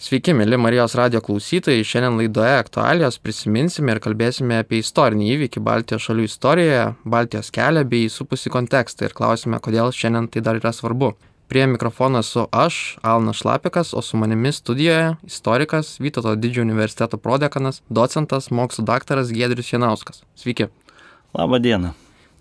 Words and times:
Sveiki, 0.00 0.32
mėly 0.32 0.56
Marijos 0.56 0.94
radio 0.96 1.20
klausytojai. 1.20 1.84
Šiandien 1.84 2.14
laidoje 2.16 2.54
aktualijos 2.56 3.18
prisiminsime 3.20 3.92
ir 3.92 3.98
kalbėsime 4.00 4.62
apie 4.62 4.78
istorinį 4.80 5.26
įvykį 5.34 5.60
Baltijos 5.60 6.06
šalių 6.06 6.24
istorijoje, 6.24 6.86
Baltijos 7.04 7.52
kelią 7.52 7.82
bei 7.90 8.08
supusi 8.08 8.48
kontekstą 8.54 9.04
ir 9.04 9.12
klausime, 9.18 9.60
kodėl 9.60 9.92
šiandien 9.92 10.30
tai 10.32 10.40
dar 10.46 10.56
yra 10.56 10.72
svarbu. 10.72 11.10
Prie 11.52 11.66
mikrofono 11.68 12.24
esu 12.24 12.46
aš, 12.48 12.96
Alnas 13.04 13.42
Šlapikas, 13.42 13.92
o 13.92 14.00
su 14.00 14.16
manimi 14.16 14.48
studijoje 14.56 15.20
istorikas 15.28 16.00
Vytauto 16.00 16.32
didžiojo 16.32 16.64
universiteto 16.70 17.20
prodekanas, 17.20 17.82
docentas, 17.90 18.48
mokslo 18.48 18.88
daktaras 18.88 19.28
Gedrius 19.36 19.68
Janauskas. 19.74 20.24
Sveiki. 20.32 20.72
Labą 21.36 21.60
dieną. 21.60 21.92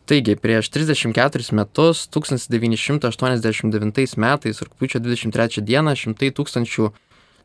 Taigi, 0.07 0.39
prieš 0.39 0.71
34 0.71 1.51
metus, 1.59 2.07
1989 2.07 4.17
metais, 4.17 4.63
rūpiučio 4.63 5.03
23 5.03 5.67
dieną, 5.67 5.99
šimtai 5.99 6.31
tūkstančių 6.39 6.91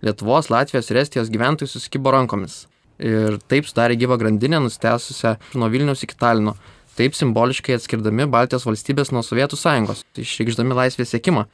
Lietuvos, 0.05 0.51
Latvijos 0.53 0.91
ir 0.91 1.01
Estijos 1.01 1.33
gyventojai 1.33 1.71
susikibo 1.71 2.13
rankomis. 2.13 2.65
Ir 3.01 3.39
taip 3.51 3.67
sudarė 3.67 3.97
gyvą 3.99 4.19
grandinę 4.21 4.61
nustęsusią 4.63 5.35
nuo 5.59 5.69
Vilnius 5.73 6.05
iki 6.05 6.17
Talino, 6.21 6.55
taip 6.99 7.17
simboliškai 7.17 7.79
atskirdami 7.79 8.29
Baltijos 8.31 8.67
valstybės 8.69 9.11
nuo 9.15 9.25
Sovietų 9.25 9.59
sąjungos, 9.59 10.05
išreikšdami 10.21 10.77
laisvės 10.77 11.15
sėkimą. 11.15 11.47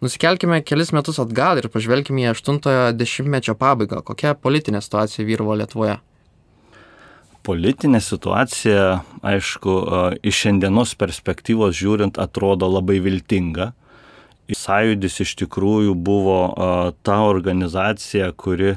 Nusikelkime 0.00 0.62
kelis 0.64 0.94
metus 0.96 1.18
atgal 1.20 1.58
ir 1.60 1.68
pažvelkime 1.68 2.22
į 2.24 2.30
80-mečio 2.32 3.56
pabaigą. 3.60 4.00
Kokia 4.06 4.32
politinė 4.38 4.80
situacija 4.80 5.26
vyravo 5.28 5.58
Lietuvoje? 5.60 5.98
Politinė 7.44 8.00
situacija, 8.04 8.86
aišku, 9.26 9.74
iš 10.24 10.40
šiandienos 10.44 10.94
perspektyvos 11.00 11.76
žiūrint, 11.76 12.20
atrodo 12.22 12.68
labai 12.70 13.00
viltinga 13.04 13.72
Sąjūdis 14.56 15.20
iš 15.24 15.34
tikrųjų 15.44 15.94
buvo 15.94 16.40
ta 17.06 17.20
organizacija, 17.26 18.32
kuri 18.32 18.76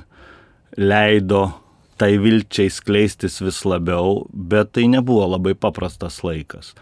leido 0.77 1.51
tai 1.97 2.17
vilčiai 2.17 2.71
skleistis 2.73 3.39
vis 3.43 3.61
labiau, 3.65 4.25
bet 4.33 4.73
tai 4.75 4.87
nebuvo 4.91 5.27
labai 5.35 5.53
paprastas 5.55 6.21
laikas. 6.25 6.73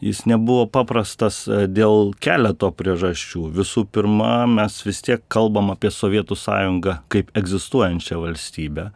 Jis 0.00 0.22
nebuvo 0.24 0.64
paprastas 0.72 1.42
dėl 1.68 2.14
keleto 2.24 2.70
priežasčių. 2.72 3.50
Visų 3.52 3.84
pirma, 3.92 4.46
mes 4.48 4.78
vis 4.86 5.02
tiek 5.04 5.20
kalbam 5.28 5.74
apie 5.74 5.90
Sovietų 5.92 6.38
sąjungą 6.40 6.94
kaip 7.12 7.34
egzistuojančią 7.36 8.22
valstybę, 8.22 8.86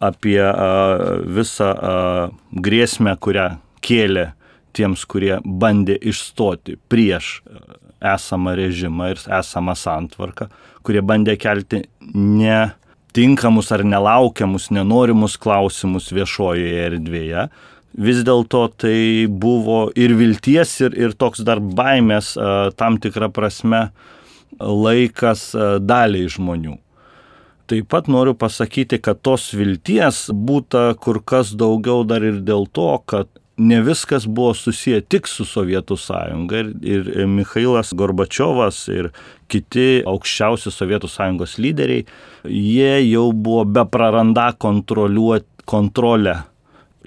apie 0.00 0.40
visą 1.36 1.68
grėsmę, 2.56 3.12
kurią 3.20 3.50
kėlė 3.84 4.30
tiems, 4.76 5.04
kurie 5.04 5.36
bandė 5.44 5.98
išstoti 6.00 6.78
prieš 6.88 7.42
esamą 8.00 8.54
režimą 8.58 9.12
ir 9.14 9.22
esamą 9.38 9.74
santvarką, 9.78 10.48
kurie 10.86 11.02
bandė 11.02 11.36
kelti 11.40 11.84
netinkamus 12.14 13.72
ar 13.72 13.84
nelaukiamus, 13.84 14.70
nenorimus 14.74 15.36
klausimus 15.40 16.12
viešojoje 16.14 16.84
erdvėje. 16.90 17.48
Vis 17.96 18.20
dėlto 18.26 18.66
tai 18.76 19.24
buvo 19.26 19.86
ir 19.96 20.12
vilties, 20.18 20.74
ir, 20.84 20.96
ir 21.00 21.14
toks 21.16 21.40
dar 21.40 21.60
baimės 21.60 22.34
tam 22.76 22.98
tikrą 23.00 23.30
prasme 23.32 23.86
laikas 24.60 25.48
daliai 25.80 26.28
žmonių. 26.32 26.76
Taip 27.66 27.88
pat 27.90 28.06
noriu 28.06 28.36
pasakyti, 28.38 29.00
kad 29.02 29.18
tos 29.26 29.48
vilties 29.56 30.28
būta 30.30 30.92
kur 31.02 31.18
kas 31.26 31.50
daugiau 31.58 32.04
dar 32.06 32.22
ir 32.22 32.38
dėl 32.46 32.68
to, 32.70 32.92
kad 33.10 33.26
ne 33.56 33.82
viskas 33.82 34.26
buvo 34.26 34.54
susiję 34.54 35.00
tik 35.02 35.28
su 35.28 35.44
Sovietų 35.48 35.96
sąjunga 35.96 36.58
ir, 36.60 36.72
ir 37.12 37.28
Mikhailas 37.30 37.94
Gorbačiovas 37.96 38.82
ir 38.92 39.10
kiti 39.48 40.02
aukščiausi 40.06 40.72
Sovietų 40.72 41.08
sąjungos 41.08 41.56
lyderiai, 41.62 42.04
jie 42.44 42.92
jau 43.08 43.30
buvo 43.32 43.64
be 43.64 43.86
praranda 43.88 44.50
kontrolę 44.56 46.36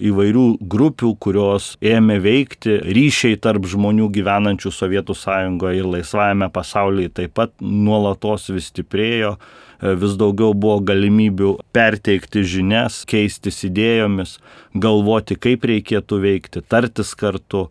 įvairių 0.00 0.44
grupių, 0.72 1.12
kurios 1.20 1.74
ėmė 1.84 2.16
veikti, 2.24 2.78
ryšiai 2.96 3.36
tarp 3.44 3.66
žmonių 3.68 4.08
gyvenančių 4.14 4.72
Sovietų 4.72 5.16
sąjungoje 5.16 5.82
ir 5.82 5.88
laisvajame 5.94 6.48
pasaulyje 6.52 7.12
taip 7.20 7.34
pat 7.36 7.52
nuolatos 7.60 8.48
vis 8.54 8.70
stiprėjo 8.72 9.36
vis 9.80 10.16
daugiau 10.20 10.54
buvo 10.54 10.80
galimybių 10.84 11.54
perteikti 11.74 12.44
žinias, 12.44 13.02
keistis 13.08 13.62
idėjomis, 13.68 14.38
galvoti, 14.74 15.38
kaip 15.40 15.64
reikėtų 15.68 16.20
veikti, 16.24 16.64
tartis 16.66 17.14
kartu. 17.18 17.68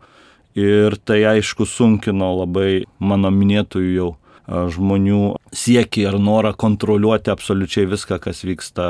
Ir 0.57 0.97
tai 1.05 1.21
aišku 1.29 1.67
sunkino 1.69 2.31
labai 2.41 2.83
mano 2.99 3.29
minėtųjų 3.31 3.91
jau 3.93 4.09
žmonių 4.49 5.37
siekį 5.55 6.05
ar 6.09 6.17
norą 6.19 6.53
kontroliuoti 6.57 7.31
absoliučiai 7.31 7.85
viską, 7.89 8.19
kas 8.23 8.43
vyksta 8.47 8.85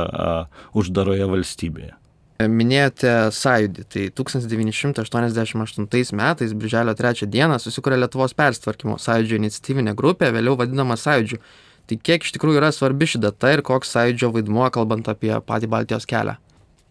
uždaroje 0.77 1.27
valstybėje. 1.29 1.95
Minėjote 2.39 3.13
sąjūdį, 3.35 3.83
tai 3.91 4.03
1988 4.15 6.15
metais, 6.15 6.53
birželio 6.55 6.93
3 6.95 7.27
dieną, 7.27 7.59
susikūrė 7.59 7.97
Lietuvos 7.99 8.31
perstvarkymo 8.39 8.95
sąjūdžio 8.95 9.35
iniciatyvinė 9.41 9.91
grupė, 9.99 10.31
vėliau 10.31 10.55
vadinama 10.55 10.95
sąjūdžiu. 10.95 11.43
Tai 11.89 11.97
kiek 12.05 12.21
iš 12.21 12.35
tikrųjų 12.35 12.59
yra 12.61 12.69
svarbi 12.75 13.07
ši 13.09 13.21
data 13.23 13.49
ir 13.55 13.63
koks 13.65 13.89
sąjūdžio 13.95 14.29
vaidmuo, 14.35 14.67
kalbant 14.73 15.07
apie 15.09 15.33
patį 15.45 15.71
Baltijos 15.71 16.05
kelią? 16.09 16.35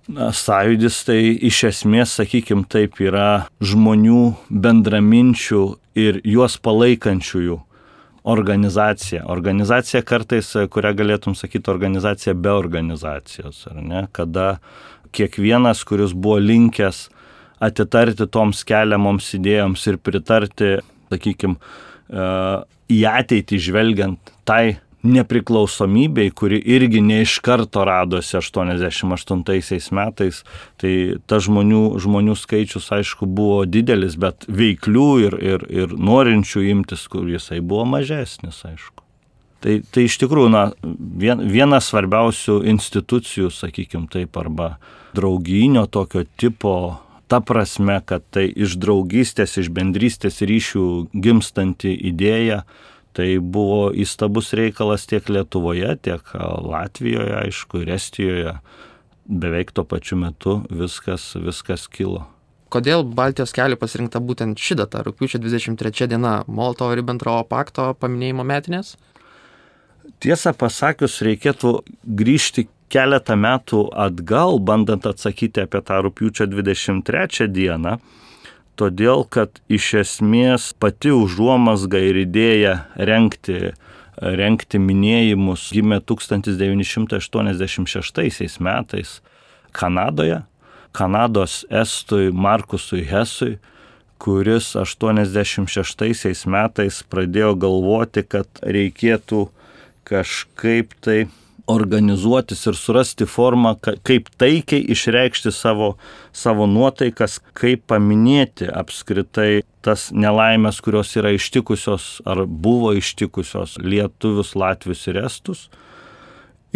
Na, 0.08 0.30
sąjūdis 0.32 1.02
tai 1.04 1.20
iš 1.44 1.60
esmės, 1.68 2.16
sakykim, 2.16 2.64
taip 2.66 2.96
yra 3.04 3.46
žmonių 3.60 4.22
bendraminčių 4.48 5.62
ir 6.00 6.18
juos 6.26 6.56
palaikančiųjų 6.64 7.58
organizacija. 8.28 9.26
Organizacija 9.30 10.02
kartais, 10.08 10.50
kurią 10.72 10.94
galėtum 10.96 11.36
sakyti, 11.38 11.70
organizacija 11.70 12.34
be 12.34 12.50
organizacijos, 12.56 13.62
ar 13.70 13.78
ne? 13.84 14.02
Kada 14.16 14.48
kiekvienas, 15.14 15.84
kuris 15.88 16.16
buvo 16.16 16.40
linkęs 16.42 17.04
atitarti 17.64 18.26
toms 18.32 18.64
keliamoms 18.66 19.30
idėjoms 19.38 19.86
ir 19.92 20.00
pritarti, 20.02 20.74
sakykim, 21.12 21.56
e, 22.08 22.26
į 22.88 23.00
ateitį 23.12 23.62
žvelgiant 23.68 24.34
tai 24.48 24.78
nepriklausomybei, 25.08 26.30
kuri 26.36 26.60
irgi 26.76 27.00
ne 27.04 27.22
iš 27.24 27.38
karto 27.44 27.84
radosi 27.88 28.36
88 28.38 29.42
metais, 29.96 30.42
tai 30.80 30.92
ta 31.26 31.40
žmonių, 31.42 31.82
žmonių 32.02 32.36
skaičius 32.38 32.90
aišku 32.98 33.26
buvo 33.26 33.64
didelis, 33.66 34.18
bet 34.20 34.46
veiklių 34.48 35.08
ir, 35.24 35.38
ir, 35.54 35.66
ir 35.72 35.96
norinčių 35.96 36.64
imtis, 36.74 37.08
kur 37.10 37.28
jisai 37.28 37.60
buvo 37.60 37.86
mažesnis, 37.96 38.62
aišku. 38.68 39.04
Tai, 39.58 39.80
tai 39.90 40.06
iš 40.06 40.20
tikrųjų, 40.22 40.52
na, 40.54 40.68
vien, 41.18 41.42
viena 41.50 41.80
svarbiausių 41.82 42.60
institucijų, 42.70 43.50
sakykime 43.50 44.06
taip, 44.12 44.36
arba 44.38 44.76
drauginio 45.18 45.88
tokio 45.90 46.22
tipo 46.38 46.74
ta 47.28 47.40
prasme, 47.44 47.98
kad 48.06 48.24
tai 48.32 48.46
iš 48.48 48.78
draugystės, 48.80 49.58
iš 49.60 49.68
bendrystės 49.74 50.40
ryšių 50.46 50.84
gimstanti 51.12 51.92
idėja, 52.10 52.62
Tai 53.18 53.26
buvo 53.42 53.88
įstabus 53.90 54.52
reikalas 54.54 55.08
tiek 55.10 55.26
Lietuvoje, 55.26 55.96
tiek 56.06 56.28
Latvijoje, 56.38 57.32
aišku, 57.40 57.80
ir 57.82 57.90
Estijoje. 57.96 58.52
Beveik 59.26 59.72
tuo 59.74 59.82
pačiu 59.82 60.20
metu 60.20 60.60
viskas, 60.70 61.32
viskas 61.42 61.88
kilo. 61.90 62.28
Kodėl 62.70 63.02
Baltijos 63.02 63.50
kelių 63.56 63.78
pasirinkta 63.80 64.22
būtent 64.22 64.62
ši 64.62 64.76
data, 64.78 65.02
rūpiučio 65.02 65.40
23 65.42 66.06
diena, 66.12 66.36
Molotovo 66.46 66.94
Ribbentropo 66.94 67.42
pakto 67.50 67.88
paminėjimo 67.98 68.46
metinės? 68.46 68.94
Tiesą 70.22 70.54
pasakius, 70.54 71.18
reikėtų 71.26 71.74
grįžti 72.22 72.68
keletą 72.92 73.34
metų 73.40 73.82
atgal, 73.98 74.60
bandant 74.62 75.10
atsakyti 75.10 75.66
apie 75.66 75.82
tą 75.84 75.98
rūpiučio 76.06 76.46
23 76.54 77.50
dieną 77.50 77.98
todėl 78.78 79.24
kad 79.34 79.50
iš 79.68 79.94
esmės 80.02 80.72
pati 80.78 81.10
užuomasga 81.14 81.98
ir 82.10 82.16
idėja 82.24 82.74
renkti, 83.10 83.58
renkti 84.16 84.78
minėjimus 84.82 85.70
gimė 85.74 85.98
1986 86.06 88.60
metais 88.64 89.20
Kanadoje, 89.72 90.42
Kanados 90.92 91.64
estui 91.70 92.32
Markusui 92.32 93.04
Hesui, 93.06 93.58
kuris 94.18 94.76
86 94.76 96.46
metais 96.50 97.02
pradėjo 97.06 97.54
galvoti, 97.62 98.22
kad 98.26 98.48
reikėtų 98.62 99.48
kažkaip 100.08 100.94
tai 101.04 101.28
organizuotis 101.68 102.64
ir 102.66 102.76
surasti 102.76 103.26
formą, 103.28 103.74
kaip 104.06 104.30
taikiai 104.40 104.86
išreikšti 104.94 105.52
savo, 105.52 105.92
savo 106.32 106.66
nuotaikas, 106.70 107.38
kaip 107.58 107.84
paminėti 107.90 108.70
apskritai 108.72 109.62
tas 109.84 110.08
nelaimės, 110.12 110.80
kurios 110.84 111.12
yra 111.20 111.34
ištikusios 111.36 112.08
ar 112.28 112.44
buvo 112.48 112.94
ištikusios 112.96 113.76
lietuvius, 113.84 114.54
latvius 114.56 115.06
ir 115.12 115.20
estus. 115.24 115.68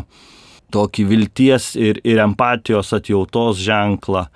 tokį 0.75 1.07
vilties 1.13 1.73
ir, 1.79 2.03
ir 2.03 2.25
empatijos 2.25 2.91
atjautos 2.99 3.63
ženklą. 3.63 4.27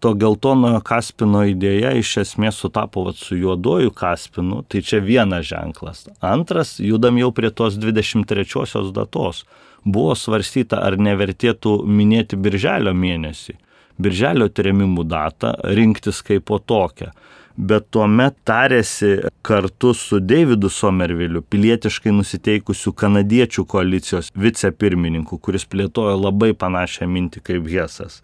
To 0.00 0.14
geltonojo 0.16 0.80
Kaspino 0.84 1.44
idėja 1.52 1.92
iš 2.00 2.14
esmės 2.24 2.56
sutapo 2.64 3.04
vat, 3.04 3.20
su 3.20 3.36
juodoju 3.36 3.92
Kaspinu, 3.92 4.64
tai 4.64 4.80
čia 4.80 5.04
vienas 5.04 5.50
ženklas. 5.52 6.06
Antras, 6.24 6.78
judam 6.80 7.20
jau 7.20 7.28
prie 7.36 7.52
tos 7.52 7.76
23 7.76 8.88
datos 8.96 9.44
buvo 9.86 10.16
svarstyta, 10.18 10.80
ar 10.82 10.98
nevertėtų 10.98 11.78
minėti 11.86 12.38
birželio 12.40 12.92
mėnesį, 12.96 13.56
birželio 14.02 14.50
tremimų 14.52 15.06
datą, 15.08 15.54
rinktis 15.78 16.22
kaip 16.26 16.48
po 16.50 16.58
tokią. 16.58 17.12
Bet 17.56 17.86
tuomet 17.88 18.34
tarėsi 18.44 19.14
kartu 19.46 19.94
su 19.96 20.18
Davidu 20.20 20.68
Somerviliu, 20.68 21.40
pilietiškai 21.40 22.12
nusiteikusiu 22.12 22.92
kanadiečių 22.92 23.64
koalicijos 23.64 24.28
vicepirmininku, 24.36 25.38
kuris 25.40 25.64
plėtojo 25.64 26.18
labai 26.20 26.50
panašią 26.52 27.08
mintį 27.08 27.40
kaip 27.46 27.70
Hesas. 27.72 28.20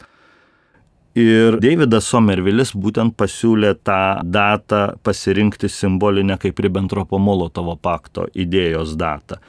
Ir 1.17 1.57
Davidas 1.65 2.11
Somervilis 2.13 2.75
būtent 2.77 3.17
pasiūlė 3.17 3.73
tą 3.85 4.21
datą 4.25 4.83
pasirinkti 5.05 5.69
simbolinę 5.69 6.37
kaip 6.41 6.61
Ribbentropo 6.61 7.21
Molotovo 7.21 7.79
pakto 7.81 8.29
idėjos 8.37 8.97
datą 9.01 9.41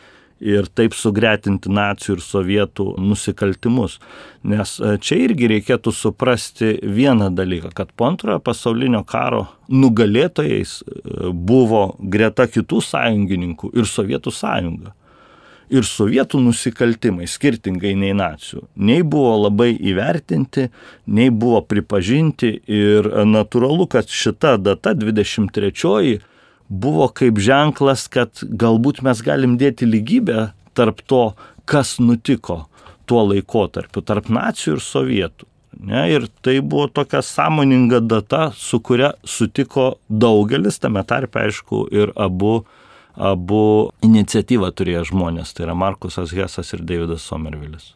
ir 0.43 0.67
taip 0.75 0.95
sugretinti 0.97 1.71
nacijų 1.71 2.17
ir 2.17 2.23
sovietų 2.23 2.87
nusikaltimus. 3.01 3.99
Nes 4.43 4.75
e, 4.79 4.97
čia 4.99 5.21
irgi 5.23 5.49
reikėtų 5.55 5.93
suprasti 5.95 6.73
vieną 6.83 7.29
dalyką, 7.35 7.71
kad 7.75 7.93
po 7.95 8.09
antrojo 8.11 8.41
pasaulinio 8.43 9.03
karo 9.07 9.45
nugalėtojais 9.71 10.81
e, 10.81 11.31
buvo 11.31 11.93
greta 11.99 12.49
kitų 12.51 12.83
sąjungininkų 12.89 13.71
ir 13.77 13.89
Sovietų 13.89 14.35
sąjunga. 14.35 14.93
Ir 15.73 15.85
sovietų 15.87 16.41
nusikaltimai, 16.43 17.23
skirtingai 17.31 17.93
nei 17.97 18.11
nacijų, 18.13 18.65
nei 18.75 18.99
buvo 19.01 19.31
labai 19.45 19.71
įvertinti, 19.73 20.67
nei 21.07 21.31
buvo 21.31 21.63
pripažinti 21.65 22.51
ir 22.67 23.07
natūralu, 23.25 23.87
kad 23.89 24.11
šita 24.11 24.57
data 24.61 24.93
23 24.93 26.19
buvo 26.73 27.07
kaip 27.13 27.39
ženklas, 27.41 28.07
kad 28.11 28.41
galbūt 28.41 29.03
mes 29.05 29.21
galim 29.25 29.57
dėti 29.61 29.87
lygybę 29.89 30.51
tarp 30.77 31.01
to, 31.05 31.23
kas 31.69 31.97
nutiko 32.01 32.63
tuo 33.09 33.23
laikotarpiu, 33.29 34.03
tarp 34.05 34.29
nacijų 34.33 34.77
ir 34.77 34.83
sovietų. 34.83 35.49
Ne, 35.83 36.03
ir 36.13 36.27
tai 36.45 36.59
buvo 36.61 36.85
tokia 36.87 37.23
sąmoninga 37.25 37.99
data, 38.05 38.51
su 38.55 38.79
kuria 38.79 39.13
sutiko 39.25 39.95
daugelis, 40.07 40.77
tame 40.79 41.01
tarpe 41.07 41.41
aišku 41.41 41.87
ir 41.91 42.13
abu, 42.15 42.61
abu 43.17 43.63
iniciatyvą 44.05 44.69
turėjo 44.77 45.07
žmonės, 45.09 45.55
tai 45.57 45.65
yra 45.67 45.75
Markusas 45.77 46.31
Hesas 46.37 46.71
ir 46.77 46.85
Davidas 46.85 47.25
Somervilis. 47.25 47.93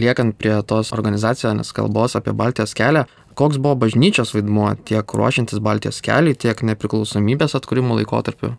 Liekant 0.00 0.36
prie 0.38 0.54
tos 0.70 0.92
organizacijos 0.94 1.72
kalbos 1.76 2.16
apie 2.16 2.32
Baltijos 2.36 2.72
kelią, 2.78 3.04
koks 3.34 3.60
buvo 3.62 3.76
bažnyčios 3.84 4.34
vaidmuo 4.34 4.72
tiek 4.88 5.14
ruošiantis 5.14 5.62
Baltijos 5.64 6.00
keliui, 6.04 6.36
tiek 6.38 6.62
nepriklausomybės 6.66 7.56
atkūrimo 7.58 7.98
laikotarpiu? 8.00 8.54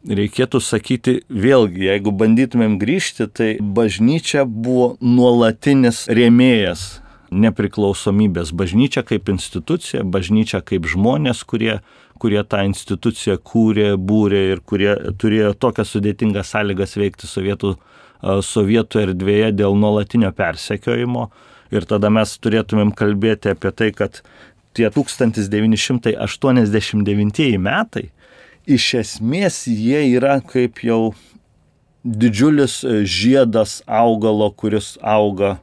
Reikėtų 0.00 0.62
sakyti, 0.64 1.18
vėlgi, 1.28 1.84
jeigu 1.90 2.12
bandytumėm 2.16 2.78
grįžti, 2.80 3.26
tai 3.28 3.50
bažnyčia 3.60 4.46
buvo 4.48 4.94
nuolatinis 5.04 6.06
rėmėjas 6.08 7.02
nepriklausomybės. 7.30 8.54
Bažnyčia 8.56 9.04
kaip 9.06 9.28
institucija, 9.30 10.02
bažnyčia 10.04 10.62
kaip 10.66 10.88
žmonės, 10.90 11.44
kurie, 11.44 11.78
kurie 12.22 12.40
tą 12.48 12.64
instituciją 12.70 13.36
kūrė, 13.44 13.92
būrė 13.96 14.42
ir 14.54 14.64
kurie 14.64 14.94
turėjo 15.20 15.52
tokias 15.60 15.92
sudėtingas 15.94 16.50
sąlygas 16.54 16.96
veikti 16.98 17.30
sovietų, 17.30 17.76
sovietų 18.44 19.04
erdvėje 19.04 19.52
dėl 19.60 19.78
nuolatinio 19.78 20.32
persekiojimo 20.36 21.28
Ir 21.70 21.86
tada 21.86 22.10
mes 22.10 22.38
turėtumėm 22.42 22.90
kalbėti 22.96 23.50
apie 23.54 23.70
tai, 23.70 23.92
kad 23.94 24.22
tie 24.74 24.90
1989 24.90 27.58
metai, 27.58 28.10
iš 28.66 28.94
esmės 29.04 29.66
jie 29.70 30.16
yra 30.16 30.40
kaip 30.42 30.84
jau 30.84 31.14
didžiulis 32.04 32.84
žiedas 33.04 33.82
augalo, 33.86 34.50
kuris 34.50 34.98
auga 35.02 35.58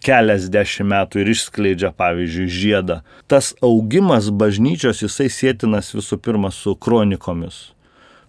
keliasdešimt 0.00 0.88
metų 0.88 1.20
ir 1.20 1.28
išskleidžia, 1.34 1.90
pavyzdžiui, 1.92 2.48
žiedą. 2.48 3.02
Tas 3.28 3.52
augimas 3.60 4.30
bažnyčios 4.32 5.02
jisai 5.04 5.28
sėtinas 5.28 5.92
visų 5.94 6.16
pirma 6.24 6.50
su 6.54 6.74
kronikomis 6.74 7.72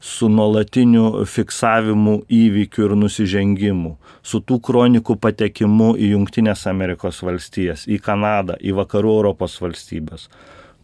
su 0.02 0.30
nuolatiniu 0.34 1.26
fiksavimu 1.30 2.16
įvykių 2.26 2.86
ir 2.88 2.94
nusižengimų, 2.98 3.92
su 4.26 4.42
tų 4.42 4.58
kronikų 4.66 5.16
patekimu 5.22 5.92
į 5.94 6.16
Junktinės 6.16 6.66
Amerikos 6.72 7.22
valstijas, 7.22 7.86
į 7.86 8.00
Kanadą, 8.02 8.58
į 8.58 8.74
Vakarų 8.80 9.12
Europos 9.20 9.60
valstybės, 9.62 10.26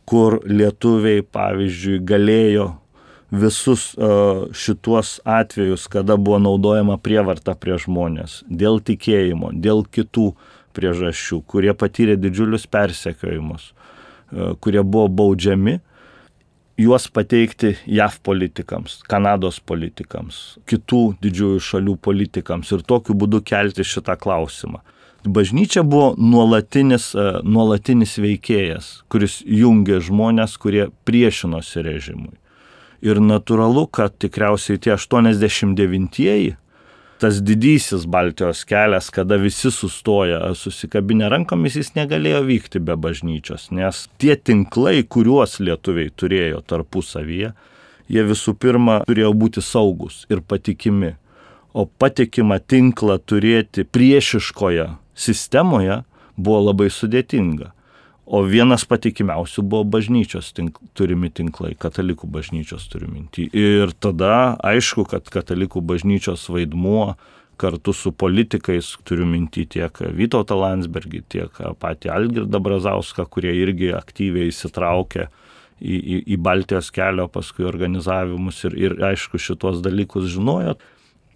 kur 0.05 0.37
lietuviai, 0.45 1.25
pavyzdžiui, 1.25 2.03
galėjo 2.05 2.75
visus 3.33 3.89
uh, 3.97 4.45
šituos 4.55 5.17
atvejus, 5.25 5.87
kada 5.91 6.15
buvo 6.15 6.37
naudojama 6.39 6.99
prievarta 7.01 7.57
prie 7.59 7.75
žmonės, 7.81 8.43
dėl 8.47 8.79
tikėjimo, 8.79 9.51
dėl 9.51 9.83
kitų 9.83 10.29
priežasčių, 10.77 11.41
kurie 11.49 11.73
patyrė 11.73 12.15
didžiulius 12.21 12.69
persekiojimus, 12.71 13.71
uh, 13.73 14.53
kurie 14.61 14.85
buvo 14.85 15.09
baudžiami, 15.09 15.79
juos 16.77 17.07
pateikti 17.09 17.75
JAV 17.85 18.19
politikams, 18.23 19.01
Kanados 19.09 19.57
politikams, 19.59 20.57
kitų 20.69 21.17
didžiųjų 21.23 21.63
šalių 21.63 21.95
politikams 22.01 22.71
ir 22.75 22.85
tokiu 22.85 23.17
būdu 23.17 23.41
kelti 23.45 23.85
šitą 23.87 24.17
klausimą. 24.21 24.83
Bažnyčia 25.27 25.81
buvo 25.83 26.13
nuolatinis, 26.17 27.09
e, 27.17 27.25
nuolatinis 27.43 28.15
veikėjas, 28.21 29.01
kuris 29.09 29.41
jungė 29.43 29.99
žmonės, 30.05 30.55
kurie 30.61 30.87
priešinosi 31.09 31.83
režimui. 31.83 32.37
Ir 33.01 33.19
natūralu, 33.21 33.87
kad 33.91 34.15
tikriausiai 34.21 34.79
tie 34.79 34.93
89-ieji 34.95 36.55
tas 37.19 37.39
didysis 37.43 38.05
Baltijos 38.05 38.63
kelias, 38.67 39.09
kada 39.13 39.37
visi 39.41 39.71
sustoja 39.71 40.39
susikabinę 40.55 41.29
rankomis, 41.33 41.77
jis 41.79 41.93
negalėjo 41.97 42.43
vykti 42.47 42.81
be 42.83 42.97
bažnyčios, 42.97 43.69
nes 43.75 44.05
tie 44.21 44.35
tinklai, 44.37 45.01
kuriuos 45.03 45.57
lietuviai 45.63 46.11
turėjo 46.15 46.61
tarpusavyje, 46.69 47.53
jie 48.07 48.27
visų 48.31 48.53
pirma 48.61 48.99
turėjo 49.07 49.31
būti 49.33 49.63
saugus 49.65 50.25
ir 50.31 50.43
patikimi. 50.45 51.15
O 51.77 51.85
patikimą 51.85 52.57
tinklą 52.65 53.19
turėti 53.21 53.83
priešiškoje 53.85 54.87
sistemoje 55.17 56.01
buvo 56.37 56.61
labai 56.69 56.89
sudėtinga. 56.93 57.73
O 58.27 58.41
vienas 58.43 58.83
patikimiausių 58.83 59.63
buvo 59.63 59.85
bažnyčios 59.87 60.49
tink, 60.51 60.81
turimi 60.99 61.29
tinklai, 61.31 61.71
katalikų 61.79 62.27
bažnyčios 62.27 62.89
turiminti. 62.91 63.45
Ir 63.55 63.93
tada 64.03 64.57
aišku, 64.67 65.05
kad 65.07 65.29
katalikų 65.31 65.79
bažnyčios 65.79 66.43
vaidmuo 66.51 67.13
kartu 67.57 67.93
su 67.95 68.11
politikais, 68.11 68.89
turiu 69.07 69.25
minti 69.25 69.63
tiek 69.65 70.01
Vytautą 70.13 70.57
Landsbergį, 70.59 71.21
tiek 71.31 71.61
patį 71.79 72.11
Algirdą 72.13 72.59
Brazauską, 72.61 73.25
kurie 73.31 73.55
irgi 73.63 73.93
aktyviai 73.95 74.51
įsitraukė 74.51 75.29
į, 75.79 75.95
į, 75.95 76.19
į 76.35 76.37
Baltijos 76.43 76.91
kelio 76.93 77.29
paskui 77.31 77.65
organizavimus 77.69 78.59
ir, 78.67 78.77
ir 78.77 78.97
aišku 79.09 79.41
šitos 79.41 79.81
dalykus 79.85 80.27
žinojo. 80.35 80.75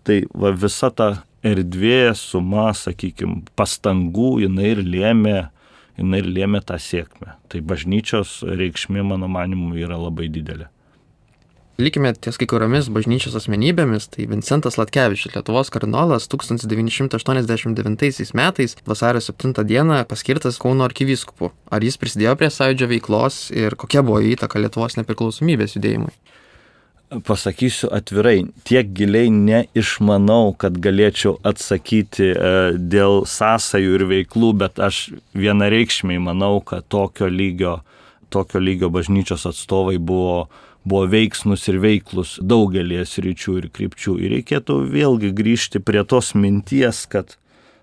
Tai 0.03 0.19
va, 0.33 0.51
visa 0.51 0.91
ta 0.91 1.09
erdvė, 1.45 2.11
suma, 2.17 2.69
sakykime, 2.77 3.45
pastangų 3.57 4.41
jinai 4.43 4.75
ir 4.75 4.85
lėmė 4.85 5.39
jinai 5.99 6.21
lėmė 6.25 6.61
tą 6.65 6.77
sėkmę. 6.81 7.35
Tai 7.51 7.59
bažnyčios 7.65 8.41
reikšmė, 8.45 9.03
mano 9.13 9.27
manimu, 9.31 9.75
yra 9.79 9.97
labai 9.99 10.27
didelė. 10.31 10.67
likime 11.81 12.13
ties 12.13 12.37
kai 12.37 12.45
kuriomis 12.45 12.91
bažnyčios 12.93 13.33
asmenybėmis, 13.39 14.05
tai 14.13 14.27
Vincentas 14.29 14.77
Latkevičius, 14.77 15.33
Lietuvos 15.33 15.71
kardinolas, 15.73 16.27
1989 16.29 18.33
metais 18.37 18.77
vasario 18.85 19.21
7 19.21 19.65
dieną 19.65 20.05
paskirtas 20.05 20.59
Kauno 20.61 20.85
arkivyskupu. 20.85 21.49
Ar 21.73 21.81
jis 21.81 21.97
prisidėjo 21.97 22.35
prie 22.37 22.49
sąjūdžio 22.53 22.87
veiklos 22.91 23.49
ir 23.55 23.75
kokia 23.75 24.03
buvo 24.05 24.21
įtaka 24.21 24.59
Lietuvos 24.61 24.97
nepriklausomybės 24.99 25.75
judėjimui? 25.79 26.13
Pasakysiu 27.19 27.89
atvirai, 27.91 28.45
tiek 28.63 28.91
giliai 28.95 29.29
neišmanau, 29.33 30.53
kad 30.59 30.77
galėčiau 30.79 31.35
atsakyti 31.47 32.31
e, 32.31 32.51
dėl 32.79 33.25
sąsajų 33.27 33.97
ir 33.97 34.05
veiklų, 34.11 34.51
bet 34.63 34.79
aš 34.79 35.09
vienareikšmiai 35.35 36.21
manau, 36.23 36.61
kad 36.63 36.87
tokio 36.87 37.27
lygio, 37.27 37.81
tokio 38.31 38.61
lygio 38.63 38.91
bažnyčios 38.93 39.43
atstovai 39.49 39.97
buvo, 39.99 40.45
buvo 40.87 41.03
veiksnus 41.11 41.67
ir 41.67 41.81
veiklus 41.83 42.37
daugelį 42.39 43.03
sričių 43.03 43.57
ir 43.59 43.69
krypčių. 43.75 44.15
Ir 44.23 44.37
reikėtų 44.37 44.79
vėlgi 44.95 45.35
grįžti 45.35 45.83
prie 45.83 46.05
tos 46.07 46.31
minties, 46.31 47.03
kad 47.11 47.35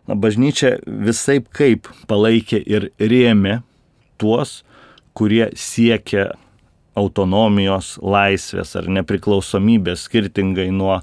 na, 0.08 0.16
bažnyčia 0.16 0.78
visai 0.86 1.42
kaip 1.44 1.90
palaikė 2.08 2.62
ir 2.64 2.90
rėmė 2.96 3.60
tuos, 4.16 4.62
kurie 5.12 5.50
siekia 5.58 6.30
autonomijos, 6.98 7.96
laisvės 8.02 8.74
ar 8.78 8.88
nepriklausomybės 8.98 10.06
skirtingai 10.08 10.68
nuo, 10.74 10.98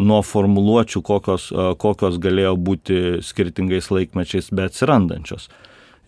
nuo 0.00 0.20
formuluočių, 0.24 1.02
kokios, 1.04 1.50
kokios 1.82 2.20
galėjo 2.22 2.54
būti 2.56 3.00
skirtingais 3.24 3.90
laikmečiais 3.92 4.52
be 4.54 4.68
atsirandančios. 4.70 5.50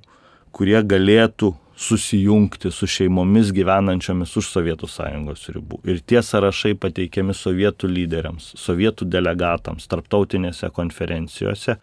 kurie 0.55 0.79
galėtų 0.83 1.53
susijungti 1.79 2.73
su 2.75 2.89
šeimomis 2.91 3.53
gyvenančiomis 3.55 4.33
už 4.41 4.49
Sovietų 4.51 4.89
sąjungos 4.91 5.47
ribų. 5.55 5.79
Ir 5.87 6.01
tie 6.03 6.23
sąrašai 6.27 6.75
pateikiami 6.81 7.37
sovietų 7.37 7.91
lyderiams, 7.93 8.51
sovietų 8.59 9.07
delegatams, 9.07 9.87
tarptautinėse 9.87 10.73
konferencijose, 10.75 11.79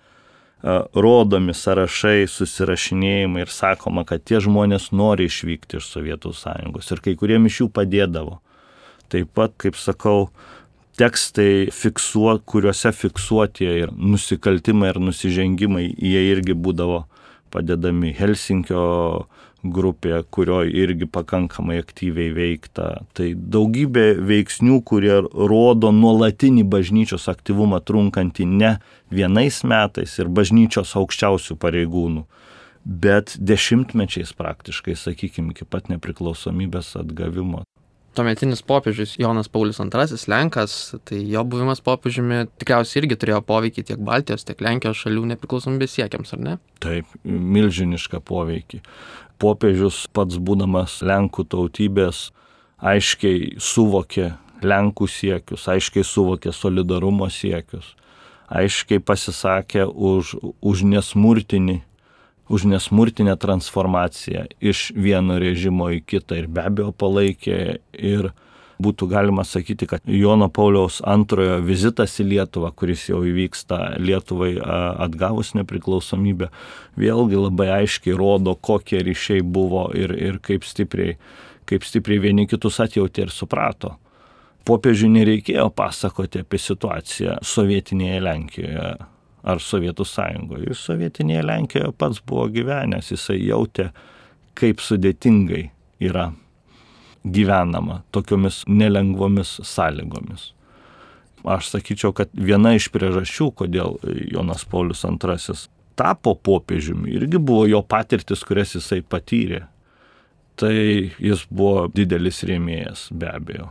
rodomi 0.93 1.53
sąrašai, 1.53 2.25
susirašinėjimai 2.31 3.45
ir 3.45 3.53
sakoma, 3.53 4.05
kad 4.07 4.24
tie 4.25 4.39
žmonės 4.41 4.89
nori 4.95 5.29
išvykti 5.29 5.79
iš 5.79 5.89
Sovietų 5.93 6.34
sąjungos 6.34 6.91
ir 6.91 7.03
kai 7.05 7.13
kuriem 7.19 7.45
iš 7.45 7.62
jų 7.62 7.69
padėdavo. 7.75 8.39
Taip 9.12 9.29
pat, 9.38 9.53
kaip 9.62 9.77
sakau, 9.77 10.31
tekstai, 10.99 11.67
fiksuo, 11.75 12.37
kuriuose 12.47 12.91
fiksuotie 12.95 13.71
ir 13.83 13.93
nusikaltimai 13.95 14.93
ir 14.93 15.01
nusižengimai, 15.03 15.87
jie 15.91 16.21
irgi 16.31 16.55
būdavo 16.55 17.03
padedami 17.53 18.13
Helsinkio 18.15 18.85
grupė, 19.65 20.19
kurioje 20.29 20.73
irgi 20.83 21.07
pakankamai 21.09 21.79
aktyviai 21.81 22.33
veikta. 22.35 22.89
Tai 23.17 23.31
daugybė 23.33 24.05
veiksnių, 24.21 24.79
kurie 24.85 25.17
rodo 25.23 25.91
nuolatinį 25.95 26.65
bažnyčios 26.69 27.27
aktyvumą 27.31 27.81
trunkantį 27.85 28.47
ne 28.51 28.75
vienais 29.13 29.63
metais 29.65 30.17
ir 30.21 30.29
bažnyčios 30.29 30.93
aukščiausių 30.99 31.57
pareigūnų, 31.61 32.25
bet 32.85 33.37
dešimtmečiais 33.41 34.35
praktiškai, 34.37 34.97
sakykime, 34.99 35.55
iki 35.55 35.65
pat 35.65 35.89
nepriklausomybės 35.93 36.93
atgavimo 37.01 37.65
tuometinis 38.15 38.63
popiežius 38.65 39.15
Jonas 39.19 39.50
Paulius 39.51 39.79
II, 39.79 40.19
Lenkas, 40.31 40.95
tai 41.07 41.19
jo 41.29 41.43
buvimas 41.48 41.81
popiežiumi 41.86 42.45
tikriausiai 42.62 43.03
irgi 43.03 43.17
turėjo 43.22 43.41
poveikį 43.45 43.84
tiek 43.91 44.01
Baltijos, 44.07 44.45
tiek 44.48 44.62
Lenkijos 44.63 45.03
šalių 45.03 45.25
nepriklausomybės 45.34 45.98
siekiams, 45.98 46.34
ar 46.36 46.41
ne? 46.48 46.55
Taip, 46.84 47.10
milžinišką 47.24 48.22
poveikį. 48.25 48.81
Popiežius 49.41 50.05
pats 50.15 50.39
būdamas 50.39 51.01
Lenkų 51.05 51.48
tautybės 51.51 52.29
aiškiai 52.79 53.55
suvokė 53.62 54.31
Lenkų 54.65 55.07
siekius, 55.12 55.67
aiškiai 55.69 56.05
suvokė 56.07 56.53
solidarumo 56.55 57.27
siekius, 57.29 57.91
aiškiai 58.50 59.03
pasisakė 59.03 59.84
už, 59.86 60.38
už 60.63 60.86
nesmurtinį 60.88 61.81
už 62.49 62.67
nesmurtinę 62.69 63.35
transformaciją 63.37 64.45
iš 64.61 64.91
vieno 64.95 65.39
režimo 65.41 65.89
į 65.93 66.01
kitą 66.05 66.41
ir 66.43 66.49
be 66.51 66.65
abejo 66.65 66.91
palaikė 66.93 67.59
ir 67.93 68.31
būtų 68.81 69.07
galima 69.07 69.45
sakyti, 69.47 69.87
kad 69.87 70.03
Jono 70.05 70.49
Pauliaus 70.51 70.99
antrojo 71.07 71.61
vizitas 71.63 72.17
į 72.19 72.27
Lietuvą, 72.33 72.73
kuris 72.75 73.07
jau 73.09 73.21
įvyksta 73.23 73.95
Lietuvai 74.03 74.55
atgavus 74.59 75.53
nepriklausomybę, 75.55 76.49
vėlgi 76.99 77.39
labai 77.39 77.69
aiškiai 77.79 78.17
rodo, 78.19 78.55
kokie 78.55 78.99
ryšiai 79.05 79.41
buvo 79.41 79.87
ir, 79.95 80.11
ir 80.11 80.41
kaip, 80.43 80.67
stipriai, 80.67 81.15
kaip 81.69 81.87
stipriai 81.87 82.27
vieni 82.27 82.49
kitus 82.51 82.81
atjautė 82.83 83.29
ir 83.29 83.33
suprato. 83.33 83.95
Popiežiui 84.65 85.11
nereikėjo 85.13 85.69
pasakoti 85.77 86.41
apie 86.41 86.59
situaciją 86.59 87.39
sovietinėje 87.45 88.23
Lenkijoje 88.27 88.93
ar 89.45 89.61
Sovietų 89.61 90.05
sąjungoje. 90.09 90.71
Jis 90.71 90.81
sovietinėje 90.87 91.45
Lenkijoje 91.45 91.93
pats 91.99 92.21
buvo 92.25 92.47
gyvenęs, 92.53 93.11
jisai 93.13 93.37
jautė, 93.45 93.91
kaip 94.57 94.81
sudėtingai 94.81 95.67
yra 96.03 96.31
gyvenama 97.25 98.01
tokiomis 98.15 98.63
nelengvomis 98.67 99.59
sąlygomis. 99.65 100.51
Aš 101.45 101.69
sakyčiau, 101.75 102.13
kad 102.17 102.31
viena 102.33 102.73
iš 102.73 102.89
priežasčių, 102.93 103.51
kodėl 103.61 103.99
Jonas 104.33 104.65
Paulius 104.65 105.05
II 105.05 105.55
tapo 105.95 106.33
popiežiumi, 106.35 107.13
irgi 107.15 107.39
buvo 107.39 107.67
jo 107.69 107.81
patirtis, 107.85 108.43
kurias 108.43 108.73
jisai 108.75 109.03
patyrė. 109.05 109.65
Tai 110.55 110.73
jis 110.73 111.43
buvo 111.51 111.85
didelis 111.91 112.41
rėmėjas 112.47 113.09
be 113.11 113.27
abejo. 113.27 113.69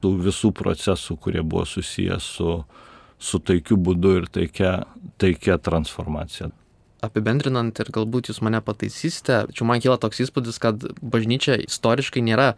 Tų 0.00 0.14
visų 0.24 0.50
procesų, 0.56 1.18
kurie 1.20 1.42
buvo 1.44 1.66
susijęs 1.68 2.28
su 2.38 2.54
su 3.24 3.40
taikiu 3.40 3.78
būdu 3.80 4.18
ir 4.20 4.28
taikia, 4.32 4.76
taikia 5.20 5.56
transformacija. 5.62 6.50
Apibendrinant 7.04 7.76
ir 7.80 7.90
galbūt 7.92 8.30
jūs 8.30 8.40
mane 8.44 8.60
pataisysite, 8.64 9.44
čia 9.52 9.66
man 9.68 9.82
kyla 9.84 9.98
toks 10.00 10.22
įspūdis, 10.24 10.60
kad 10.62 10.86
bažnyčia 11.00 11.58
istoriškai 11.66 12.24
nėra 12.24 12.54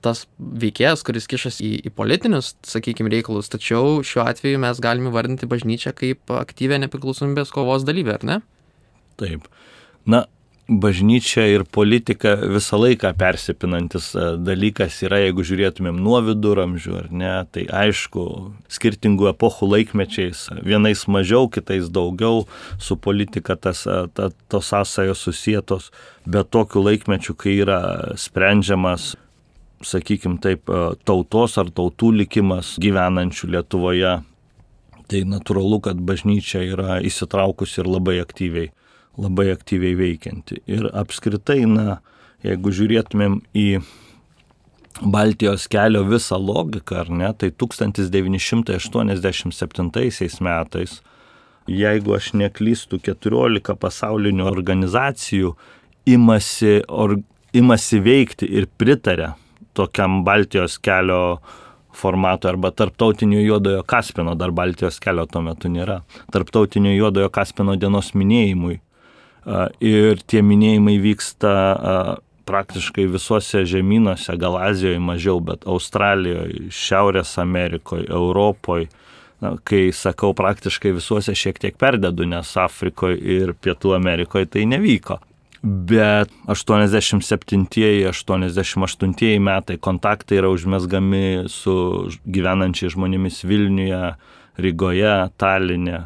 tas 0.00 0.24
veikėjas, 0.38 1.02
kuris 1.04 1.28
kišasi 1.28 1.60
į, 1.60 1.72
į 1.88 1.92
politinius, 1.92 2.54
sakykime, 2.64 3.12
reikalus, 3.12 3.50
tačiau 3.52 4.00
šiuo 4.06 4.24
atveju 4.24 4.60
mes 4.62 4.80
galime 4.80 5.12
vardinti 5.12 5.48
bažnyčią 5.48 5.92
kaip 5.96 6.32
aktyvę 6.32 6.80
nepriklausomybės 6.86 7.52
kovos 7.52 7.84
dalyvę, 7.84 8.16
ar 8.16 8.24
ne? 8.24 8.38
Taip. 9.20 9.44
Na, 10.08 10.24
bažnyčia 10.70 11.48
ir 11.50 11.64
politika 11.66 12.36
visą 12.38 12.78
laiką 12.78 13.10
persipinantis 13.18 14.12
e, 14.14 14.26
dalykas 14.38 15.00
yra, 15.02 15.18
jeigu 15.24 15.42
žiūrėtumėm 15.46 15.98
nuo 15.98 16.20
viduramžių 16.28 16.94
ar 17.00 17.08
ne, 17.10 17.32
tai 17.50 17.64
aišku, 17.66 18.24
skirtingų 18.70 19.32
epochų 19.32 19.70
laikmečiais, 19.72 20.46
vienais 20.62 21.02
mažiau, 21.10 21.50
kitais 21.50 21.90
daugiau, 21.90 22.44
su 22.78 22.96
politika 22.96 23.58
tas, 23.58 23.82
e, 23.90 24.04
ta, 24.14 24.30
tos 24.52 24.70
sąsajos 24.70 25.26
susijėtos, 25.26 25.90
bet 26.30 26.52
tokiu 26.54 26.84
laikmečiu, 26.86 27.34
kai 27.34 27.58
yra 27.64 27.80
sprendžiamas 28.20 29.14
sakykime 29.82 30.38
taip, 30.44 30.70
e, 30.70 30.90
tautos 31.02 31.58
ar 31.58 31.72
tautų 31.74 32.14
likimas 32.22 32.76
gyvenančių 32.80 33.54
Lietuvoje, 33.56 34.18
tai 35.10 35.24
natūralu, 35.26 35.80
kad 35.82 35.98
bažnyčia 35.98 36.62
yra 36.62 37.00
įsitraukusi 37.02 37.82
ir 37.82 37.90
labai 37.90 38.20
aktyviai 38.22 38.70
labai 39.20 39.50
aktyviai 39.54 39.94
veikianti. 39.98 40.54
Ir 40.70 40.82
apskritai, 40.96 41.66
na, 41.68 41.98
jeigu 42.46 42.70
žiūrėtumėm 42.74 43.34
į 43.56 43.80
Baltijos 45.00 45.68
kelio 45.70 46.04
visą 46.08 46.38
logiką, 46.40 46.96
ar 47.04 47.10
ne, 47.10 47.32
tai 47.32 47.50
1987 47.50 50.44
metais, 50.44 51.02
jeigu 51.70 52.14
aš 52.16 52.32
neklystu, 52.36 52.98
14 52.98 53.76
pasaulinių 53.80 54.44
organizacijų 54.50 55.54
imasi 56.10 56.80
or, 56.88 57.18
imasi 57.56 58.00
veikti 58.02 58.46
ir 58.50 58.66
pritarė 58.78 59.32
tokiam 59.76 60.24
Baltijos 60.24 60.78
kelio 60.82 61.40
formato 61.92 62.48
arba 62.48 62.70
tarptautinio 62.70 63.40
juodojo 63.40 63.82
Kaspino, 63.82 64.34
dar 64.34 64.50
Baltijos 64.50 65.00
kelio 65.02 65.26
tuo 65.26 65.42
metu 65.42 65.68
nėra, 65.68 66.00
tarptautinio 66.32 66.92
juodojo 66.94 67.30
Kaspino 67.34 67.76
dienos 67.76 68.14
minėjimui. 68.14 68.80
Ir 69.80 70.20
tie 70.28 70.42
minėjimai 70.44 70.98
vyksta 71.00 71.52
praktiškai 72.50 73.06
visuose 73.06 73.62
žemynuose, 73.68 74.34
gal 74.40 74.56
Azijoje 74.58 74.98
mažiau, 74.98 75.40
bet 75.44 75.66
Australijoje, 75.70 76.70
Šiaurės 76.74 77.38
Amerikoje, 77.40 78.08
Europoje, 78.10 78.88
na, 79.40 79.54
kai 79.64 79.92
sakau 79.96 80.34
praktiškai 80.36 80.92
visuose 80.96 81.34
šiek 81.36 81.58
tiek 81.62 81.76
perdedu, 81.80 82.24
nes 82.28 82.56
Afrikoje 82.60 83.16
ir 83.38 83.54
Pietų 83.54 83.94
Amerikoje 83.96 84.46
tai 84.56 84.64
nevyko. 84.68 85.16
Bet 85.62 86.30
87-88 86.48 89.38
metai 89.44 89.76
kontaktai 89.76 90.38
yra 90.40 90.48
užmesgami 90.50 91.44
su 91.52 92.08
gyvenančiai 92.24 92.90
žmonėmis 92.94 93.44
Vilniuje, 93.44 94.14
Rygoje, 94.60 95.30
Talinė, 95.40 96.00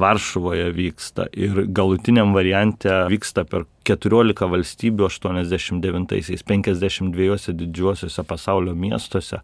Varšuvoje 0.00 0.72
vyksta 0.74 1.28
ir 1.38 1.66
galutiniam 1.70 2.32
variante 2.34 2.90
vyksta 3.12 3.44
per 3.46 3.68
14 3.86 4.48
valstybių 4.50 5.06
89-aisiais 5.06 6.42
52 6.48 7.54
didžiuosiuose 7.60 8.24
pasaulio 8.26 8.74
miestuose. 8.74 9.38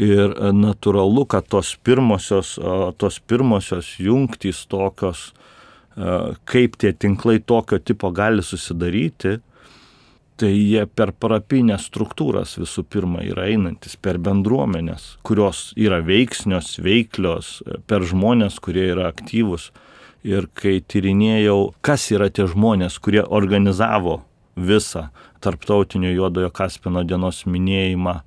Ir 0.00 0.32
natūralu, 0.56 1.26
kad 1.30 1.46
tos 1.52 1.74
pirmosios, 1.84 2.56
tos 2.98 3.20
pirmosios 3.20 3.92
jungtys 4.02 4.64
tokios, 4.66 5.28
kaip 6.50 6.78
tie 6.80 6.90
tinklai 6.96 7.38
tokio 7.38 7.78
tipo 7.78 8.10
gali 8.10 8.42
susidaryti, 8.42 9.36
tai 10.40 10.50
jie 10.52 10.82
per 10.90 11.12
parapinės 11.14 11.86
struktūras 11.90 12.56
visų 12.58 12.84
pirma 12.90 13.22
yra 13.22 13.46
einantis, 13.52 13.94
per 13.96 14.18
bendruomenės, 14.22 15.14
kurios 15.26 15.68
yra 15.78 16.00
veiksnios, 16.04 16.74
veiklios, 16.82 17.60
per 17.86 18.06
žmonės, 18.08 18.58
kurie 18.62 18.88
yra 18.90 19.08
aktyvus. 19.12 19.70
Ir 20.24 20.48
kai 20.56 20.78
tyrinėjau, 20.80 21.74
kas 21.84 22.08
yra 22.14 22.30
tie 22.32 22.46
žmonės, 22.48 22.96
kurie 22.98 23.22
organizavo 23.22 24.22
visą 24.56 25.10
tarptautinio 25.44 26.14
juodojo 26.14 26.48
Kaspino 26.54 27.02
dienos 27.04 27.42
minėjimą, 27.44 28.22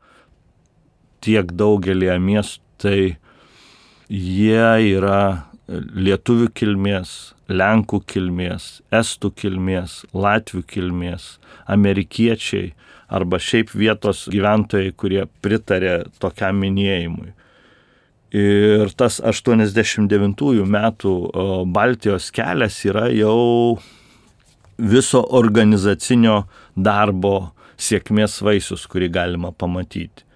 tiek 1.25 1.49
daugelį 1.57 2.13
miestų, 2.21 2.63
tai 2.77 2.99
jie 4.07 4.67
yra 4.93 5.47
lietuvių 5.67 6.49
kilmės, 6.55 7.13
lenkų 7.51 8.01
kilmės, 8.07 8.81
estų 8.93 9.31
kilmės, 9.35 10.01
latvių 10.15 10.63
kilmės, 10.67 11.37
amerikiečiai 11.67 12.71
arba 13.07 13.39
šiaip 13.39 13.71
vietos 13.75 14.25
gyventojai, 14.31 14.93
kurie 14.95 15.25
pritarė 15.43 16.07
tokiam 16.19 16.59
minėjimui. 16.63 17.33
Ir 18.35 18.91
tas 18.99 19.21
89 19.23 20.65
metų 20.67 21.13
Baltijos 21.71 22.27
kelias 22.35 22.81
yra 22.85 23.07
jau 23.15 23.79
viso 24.77 25.23
organizacinio 25.39 26.41
darbo 26.75 27.53
sėkmės 27.79 28.41
vaisius, 28.43 28.83
kurį 28.89 29.09
galima 29.15 29.53
pamatyti. 29.55 30.26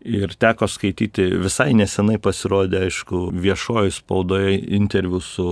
Ir 0.00 0.32
teko 0.40 0.64
skaityti, 0.64 1.26
visai 1.42 1.74
nesenai 1.76 2.16
pasirodė, 2.24 2.86
aišku, 2.86 3.26
viešoji 3.36 3.92
spaudoje 3.92 4.54
interviu 4.72 5.20
su 5.20 5.44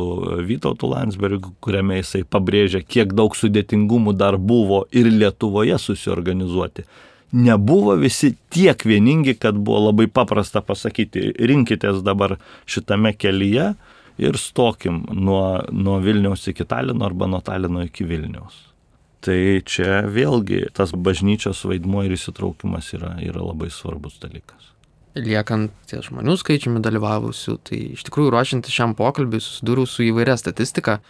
Vytautu 0.48 0.88
Landsbergiu, 0.88 1.52
kuriame 1.60 1.98
jisai 1.98 2.22
pabrėžė, 2.24 2.80
kiek 2.88 3.12
daug 3.12 3.36
sudėtingumų 3.36 4.14
dar 4.16 4.38
buvo 4.40 4.86
ir 4.88 5.10
Lietuvoje 5.12 5.76
susiorganizuoti. 5.82 6.86
Nebuvo 7.36 7.92
visi 8.00 8.32
tiek 8.48 8.80
vieningi, 8.88 9.34
kad 9.36 9.58
buvo 9.60 9.90
labai 9.90 10.08
paprasta 10.08 10.62
pasakyti, 10.64 11.34
rinkitės 11.36 12.00
dabar 12.00 12.38
šitame 12.64 13.12
kelyje 13.12 13.74
ir 14.16 14.40
stokim 14.40 15.02
nuo, 15.12 15.60
nuo 15.68 16.00
Vilniaus 16.00 16.48
iki 16.48 16.64
Talino 16.64 17.04
arba 17.04 17.28
nuo 17.28 17.44
Talino 17.44 17.84
iki 17.84 18.08
Vilniaus. 18.08 18.64
Tai 19.24 19.38
čia 19.66 20.02
vėlgi 20.06 20.68
tas 20.76 20.92
bažnyčios 20.94 21.64
vaidmuo 21.66 22.04
ir 22.06 22.14
įsitraukimas 22.14 22.92
yra, 22.94 23.16
yra 23.24 23.42
labai 23.42 23.70
svarbus 23.74 24.20
dalykas. 24.22 24.74
Liekant 25.18 25.72
ties 25.90 26.06
žmonių 26.06 26.36
skaičiumi 26.38 26.82
dalyvavusių, 26.84 27.56
tai 27.66 27.80
iš 27.96 28.04
tikrųjų 28.06 28.30
ruošiantis 28.34 28.74
šiam 28.74 28.94
pokalbiui 28.98 29.40
susidūriau 29.42 29.88
su 29.90 30.04
įvairia 30.06 30.36
statistika, 30.38 31.00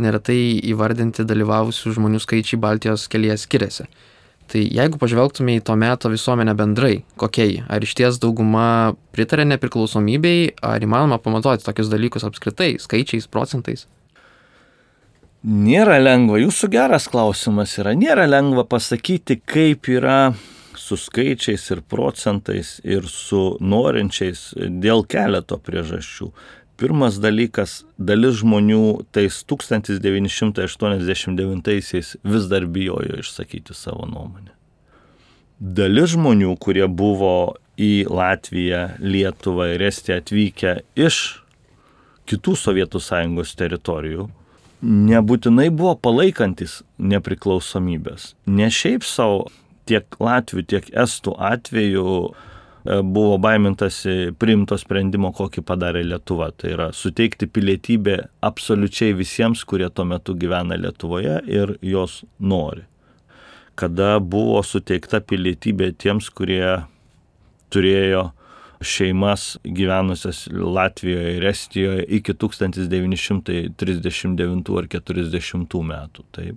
neretai 0.00 0.56
įvardinti 0.70 1.26
dalyvavusių 1.28 1.92
žmonių 1.98 2.22
skaičiai 2.24 2.60
Baltijos 2.62 3.04
kelyje 3.12 3.36
skiriasi. 3.42 3.86
Tai 4.50 4.64
jeigu 4.64 4.98
pažvelgtume 4.98 5.60
į 5.60 5.62
to 5.68 5.76
meto 5.78 6.10
visuomenę 6.10 6.56
bendrai, 6.58 7.04
kokia 7.20 7.44
ji, 7.46 7.60
ar 7.70 7.84
iš 7.86 7.92
ties 8.00 8.16
dauguma 8.22 8.96
pritarė 9.14 9.44
nepriklausomybei, 9.52 10.56
ar 10.66 10.82
įmanoma 10.82 11.20
pamatuoti 11.22 11.66
tokius 11.68 11.92
dalykus 11.92 12.26
apskritai, 12.26 12.72
skaičiais, 12.82 13.28
procentais? 13.30 13.86
Nėra 15.40 15.94
lengva, 15.96 16.36
jūsų 16.36 16.68
geras 16.68 17.06
klausimas 17.08 17.72
yra, 17.80 17.94
nėra 17.96 18.26
lengva 18.28 18.60
pasakyti, 18.68 19.40
kaip 19.48 19.88
yra 19.88 20.36
su 20.76 21.00
skaičiais 21.00 21.64
ir 21.72 21.80
procentais 21.88 22.76
ir 22.84 23.08
su 23.08 23.56
norinčiais 23.64 24.52
dėl 24.84 25.00
keleto 25.08 25.56
priežasčių. 25.64 26.28
Pirmas 26.80 27.20
dalykas, 27.20 27.84
dalis 27.96 28.40
žmonių 28.42 29.04
tais 29.16 29.40
1989-aisiais 29.48 32.16
vis 32.20 32.44
dar 32.52 32.64
bijojo 32.68 33.16
išsakyti 33.20 33.74
savo 33.76 34.06
nuomonę. 34.08 34.50
Dalis 35.60 36.10
žmonių, 36.18 36.56
kurie 36.60 36.88
buvo 36.88 37.56
į 37.80 38.04
Latviją, 38.12 38.88
Lietuvą 39.00 39.72
ir 39.72 39.80
Estiją 39.88 40.16
atvykę 40.20 40.84
iš 41.00 41.40
kitų 42.28 42.52
Sovietų 42.60 43.00
sąjungos 43.00 43.56
teritorijų, 43.56 44.28
nebūtinai 44.82 45.68
buvo 45.74 45.94
palaikantis 46.00 46.80
nepriklausomybės. 46.98 48.34
Ne 48.48 48.70
šiaip 48.72 49.04
savo 49.04 49.48
tiek 49.88 50.06
Latvių, 50.22 50.64
tiek 50.70 50.88
Estų 51.02 51.34
atveju 51.50 52.04
e, 52.30 53.00
buvo 53.02 53.36
baimintasi 53.42 54.32
priimto 54.40 54.78
sprendimo, 54.80 55.32
kokį 55.36 55.64
padarė 55.66 56.04
Lietuva. 56.06 56.50
Tai 56.56 56.74
yra 56.76 56.88
suteikti 56.96 57.48
pilietybę 57.50 58.16
absoliučiai 58.46 59.16
visiems, 59.18 59.64
kurie 59.68 59.90
tuo 59.92 60.06
metu 60.08 60.36
gyvena 60.38 60.78
Lietuvoje 60.80 61.40
ir 61.50 61.76
jos 61.82 62.22
nori. 62.38 62.86
Kada 63.80 64.18
buvo 64.20 64.60
suteikta 64.66 65.22
pilietybė 65.24 65.94
tiems, 66.00 66.28
kurie 66.32 66.82
turėjo 67.72 68.30
šeimas 68.80 69.58
gyvenusias 69.64 70.48
Latvijoje 70.52 71.36
ir 71.36 71.46
Estijoje 71.46 72.04
iki 72.08 72.32
1939 72.32 74.78
ar 74.78 74.86
40 74.88 75.82
metų. 75.92 76.22
Taip. 76.32 76.56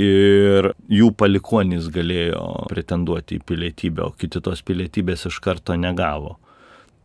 Ir 0.00 0.70
jų 0.86 1.10
palikonys 1.18 1.88
galėjo 1.90 2.66
pretenduoti 2.70 3.36
į 3.40 3.42
pilietybę, 3.46 4.02
o 4.06 4.10
kiti 4.14 4.40
tos 4.40 4.62
pilietybės 4.62 5.26
iš 5.26 5.40
karto 5.42 5.76
negavo. 5.76 6.38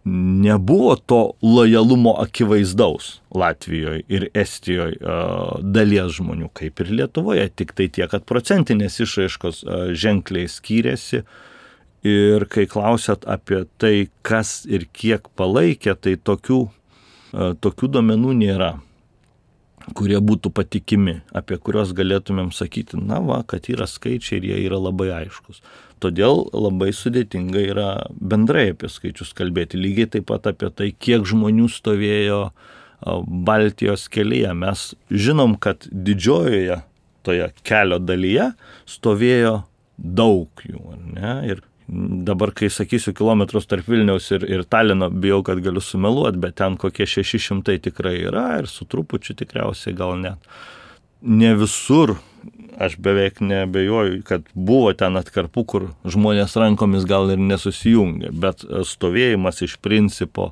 Nebuvo 0.05 0.95
to 1.01 1.33
lojalumo 1.41 2.13
akivaizdaus 2.21 3.21
Latvijoje 3.33 4.05
ir 4.05 4.29
Estijoje 4.37 5.01
dalies 5.65 6.13
žmonių, 6.19 6.53
kaip 6.53 6.77
ir 6.83 6.87
Lietuvoje, 7.01 7.49
tik 7.57 7.73
tai 7.73 7.89
tiek, 7.89 8.05
kad 8.11 8.21
procentinės 8.29 9.01
išraiškos 9.01 9.65
ženkliai 9.97 10.45
skyrėsi, 10.45 11.25
Ir 12.05 12.43
kai 12.53 12.67
klausėt 12.69 13.23
apie 13.25 13.63
tai, 13.81 14.09
kas 14.21 14.59
ir 14.69 14.83
kiek 14.93 15.25
palaikė, 15.39 15.95
tai 15.97 16.13
tokių, 16.21 16.59
e, 17.33 17.47
tokių 17.57 17.89
domenų 17.95 18.35
nėra, 18.43 18.75
kurie 19.97 20.19
būtų 20.21 20.51
patikimi, 20.53 21.15
apie 21.33 21.57
kuriuos 21.57 21.95
galėtumėm 21.97 22.51
sakyti, 22.53 22.99
na 23.01 23.17
va, 23.25 23.41
kad 23.41 23.71
yra 23.73 23.89
skaičiai 23.89 24.37
ir 24.37 24.47
jie 24.51 24.61
yra 24.67 24.77
labai 24.81 25.09
aiškus. 25.17 25.63
Todėl 26.01 26.45
labai 26.53 26.91
sudėtinga 26.93 27.65
yra 27.73 27.89
bendrai 28.13 28.69
apie 28.75 28.89
skaičius 28.91 29.33
kalbėti. 29.33 29.81
Lygiai 29.81 30.11
taip 30.17 30.29
pat 30.29 30.45
apie 30.51 30.69
tai, 30.69 30.91
kiek 30.93 31.25
žmonių 31.25 31.71
stovėjo 31.73 32.41
e, 32.49 32.53
Baltijos 33.49 34.05
kelyje. 34.13 34.53
Mes 34.53 34.91
žinom, 35.09 35.57
kad 35.57 35.89
didžiojoje 35.89 36.83
toje 37.25 37.49
kelio 37.65 37.97
dalyje 37.97 38.51
stovėjo 38.85 39.63
daug 39.97 40.67
jų. 40.69 40.83
Ir 41.49 41.65
Dabar, 41.87 42.49
kai 42.57 42.71
sakysiu 42.73 43.13
kilometrus 43.13 43.67
tarp 43.69 43.85
Vilniaus 43.89 44.31
ir, 44.33 44.45
ir 44.49 44.63
Talino, 44.65 45.11
bijau, 45.13 45.43
kad 45.45 45.59
galiu 45.61 45.83
sumeluoti, 45.85 46.39
bet 46.41 46.55
ten 46.57 46.79
kokie 46.81 47.05
600 47.05 47.77
tikrai 47.89 48.15
yra 48.25 48.47
ir 48.61 48.69
su 48.71 48.87
trupučiu 48.89 49.35
tikriausiai 49.37 49.93
gal 49.97 50.15
net. 50.17 50.49
Ne 51.21 51.53
visur, 51.57 52.15
aš 52.81 52.97
beveik 52.97 53.37
nebejoju, 53.39 54.23
kad 54.25 54.49
buvo 54.53 54.93
ten 54.97 55.17
atkarpų, 55.21 55.65
kur 55.65 55.85
žmonės 56.09 56.57
rankomis 56.57 57.05
gal 57.05 57.29
ir 57.33 57.41
nesusijungia, 57.41 58.33
bet 58.33 58.65
stovėjimas 58.65 59.61
iš 59.65 59.77
principo 59.77 60.51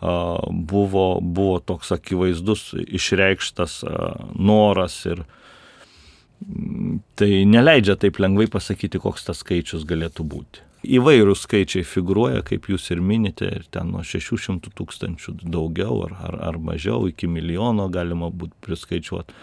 buvo, 0.00 1.06
buvo 1.20 1.60
toks 1.60 1.92
akivaizdus, 1.98 2.70
išreikštas 2.80 3.82
noras 4.40 5.02
ir, 5.04 5.22
Tai 7.18 7.30
neleidžia 7.46 7.96
taip 8.00 8.18
lengvai 8.22 8.48
pasakyti, 8.50 9.00
koks 9.02 9.26
tas 9.28 9.42
skaičius 9.44 9.86
galėtų 9.88 10.26
būti. 10.26 10.62
Įvairūs 10.82 11.44
skaičiai 11.46 11.84
figuruoja, 11.86 12.40
kaip 12.42 12.66
jūs 12.72 12.88
ir 12.90 13.02
minite, 13.04 13.46
ir 13.46 13.66
ten 13.70 13.92
nuo 13.94 14.02
600 14.02 14.72
tūkstančių 14.74 15.36
daugiau 15.44 16.00
ar, 16.08 16.16
ar, 16.26 16.38
ar 16.48 16.58
mažiau, 16.58 17.06
iki 17.06 17.28
milijono 17.30 17.86
galima 17.92 18.32
būtų 18.34 18.58
priskaičiuoti. 18.66 19.36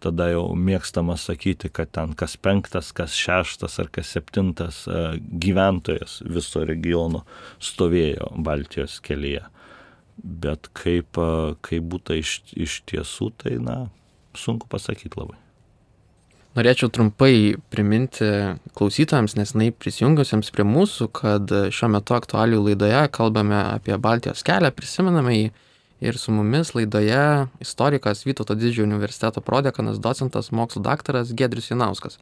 Tada 0.00 0.28
jau 0.30 0.44
mėgstama 0.54 1.16
sakyti, 1.18 1.68
kad 1.74 1.90
ten 1.92 2.14
kas 2.16 2.38
penktas, 2.40 2.92
kas 2.96 3.16
šeštas 3.18 3.80
ar 3.82 3.90
kas 3.92 4.12
septintas 4.14 4.84
e, 4.86 5.18
gyventojas 5.42 6.20
viso 6.22 6.62
regiono 6.64 7.24
stovėjo 7.58 8.30
Baltijos 8.46 9.00
kelyje. 9.04 9.42
Bet 10.22 10.70
kaip, 10.78 11.18
e, 11.18 11.58
kaip 11.66 11.90
būtų 11.92 12.20
iš, 12.22 12.38
iš 12.54 12.78
tiesų, 12.88 13.32
tai, 13.42 13.58
na, 13.58 13.80
sunku 14.38 14.70
pasakyti 14.70 15.18
labai. 15.18 15.36
Norėčiau 16.58 16.88
trumpai 16.90 17.54
priminti 17.70 18.26
klausytojams, 18.74 19.36
nesnai 19.38 19.68
prisijungusiems 19.70 20.48
prie 20.50 20.64
mūsų, 20.66 21.06
kad 21.14 21.52
šiuo 21.70 21.90
metu 21.92 22.16
aktualių 22.16 22.64
laidoje 22.64 23.02
kalbame 23.14 23.60
apie 23.60 23.94
Baltijos 24.02 24.42
kelią, 24.46 24.72
prisimename 24.74 25.36
jį 25.36 25.44
ir 26.08 26.18
su 26.18 26.34
mumis 26.34 26.72
laidoje 26.74 27.46
istorikas 27.62 28.24
Vytauto 28.26 28.56
didžiojo 28.58 28.88
universiteto 28.88 29.44
prodekanas, 29.44 30.02
docentas, 30.02 30.50
mokslo 30.50 30.82
daktaras 30.82 31.30
Gedrius 31.30 31.70
Janauskas. 31.70 32.18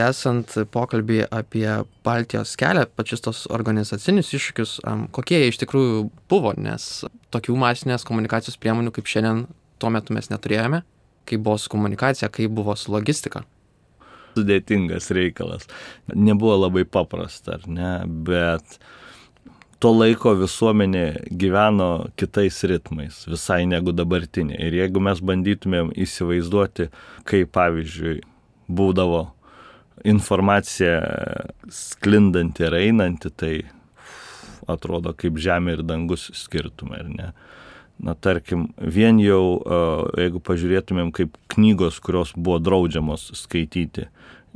Tęsant 0.00 0.56
pokalbį 0.72 1.26
apie 1.28 1.68
Baltijos 2.06 2.56
kelią, 2.56 2.86
pačius 2.96 3.26
tos 3.26 3.44
organizacinius 3.52 4.32
iššūkius, 4.32 4.78
kokie 5.12 5.42
jie 5.42 5.52
iš 5.52 5.60
tikrųjų 5.60 6.06
buvo, 6.32 6.56
nes 6.56 7.04
tokių 7.36 7.60
masinės 7.60 8.08
komunikacijos 8.08 8.56
priemonių 8.64 8.96
kaip 8.96 9.12
šiandien 9.12 9.44
tuo 9.76 9.92
metu 9.92 10.16
mes 10.16 10.32
neturėjome, 10.32 10.86
kaip 11.28 11.44
buvo 11.44 11.60
su 11.60 11.68
komunikacija, 11.74 12.32
kaip 12.32 12.56
buvo 12.56 12.78
su 12.80 12.96
logistika 12.96 13.44
sudėtingas 14.34 15.10
reikalas. 15.14 15.68
Nebuvo 16.14 16.58
labai 16.66 16.84
paprasta, 16.84 17.58
ar 17.58 17.68
ne, 17.70 17.92
bet 18.26 18.78
to 19.82 19.92
laiko 19.92 20.34
visuomenė 20.38 21.04
gyveno 21.30 22.08
kitais 22.20 22.62
ritmais, 22.68 23.24
visai 23.28 23.64
negu 23.68 23.92
dabartinė. 23.96 24.56
Ir 24.68 24.78
jeigu 24.80 25.02
mes 25.04 25.20
bandytumėm 25.20 25.92
įsivaizduoti, 26.06 26.90
kaip 27.28 27.52
pavyzdžiui 27.56 28.20
būdavo 28.72 29.26
informacija 30.08 30.98
sklindanti 31.72 32.64
ir 32.66 32.76
einanti, 32.80 33.30
tai 33.30 33.54
atrodo 34.70 35.12
kaip 35.16 35.38
žemė 35.40 35.78
ir 35.78 35.84
dangus 35.86 36.30
skirtumai, 36.36 37.02
ar 37.04 37.10
ne? 37.12 37.28
Na, 38.02 38.16
tarkim, 38.18 38.66
vien 38.78 39.20
jau, 39.22 39.60
jeigu 40.18 40.40
pažiūrėtumėm, 40.42 41.12
kaip 41.14 41.36
knygos, 41.54 42.00
kurios 42.02 42.32
buvo 42.34 42.58
draudžiamos 42.58 43.28
skaityti, 43.38 44.08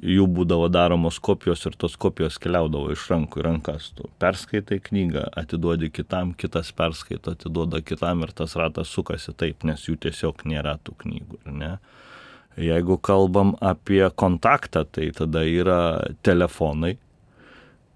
jų 0.02 0.26
būdavo 0.30 0.68
daromos 0.70 1.18
kopijos 1.22 1.64
ir 1.66 1.76
tos 1.78 1.96
kopijos 1.98 2.38
keliaudavo 2.42 2.92
iš 2.94 3.06
rankų 3.10 3.40
į 3.40 3.44
rankas. 3.46 3.90
Tu 3.98 4.06
perskaitai 4.22 4.78
knygą, 4.82 5.24
atiduodi 5.38 5.90
kitam, 5.90 6.34
kitas 6.38 6.70
perskaito, 6.76 7.34
atiduoda 7.34 7.80
kitam 7.82 8.22
ir 8.26 8.34
tas 8.34 8.54
ratas 8.58 8.92
sukasi 8.94 9.34
taip, 9.38 9.66
nes 9.66 9.86
jų 9.86 9.98
tiesiog 10.06 10.44
nėra 10.48 10.76
tų 10.82 10.94
knygų. 11.02 11.40
Ne? 11.58 11.76
Jeigu 12.58 12.98
kalbam 12.98 13.54
apie 13.62 14.02
kontaktą, 14.18 14.82
tai 14.82 15.10
tada 15.14 15.44
yra 15.46 15.80
telefonai, 16.26 16.96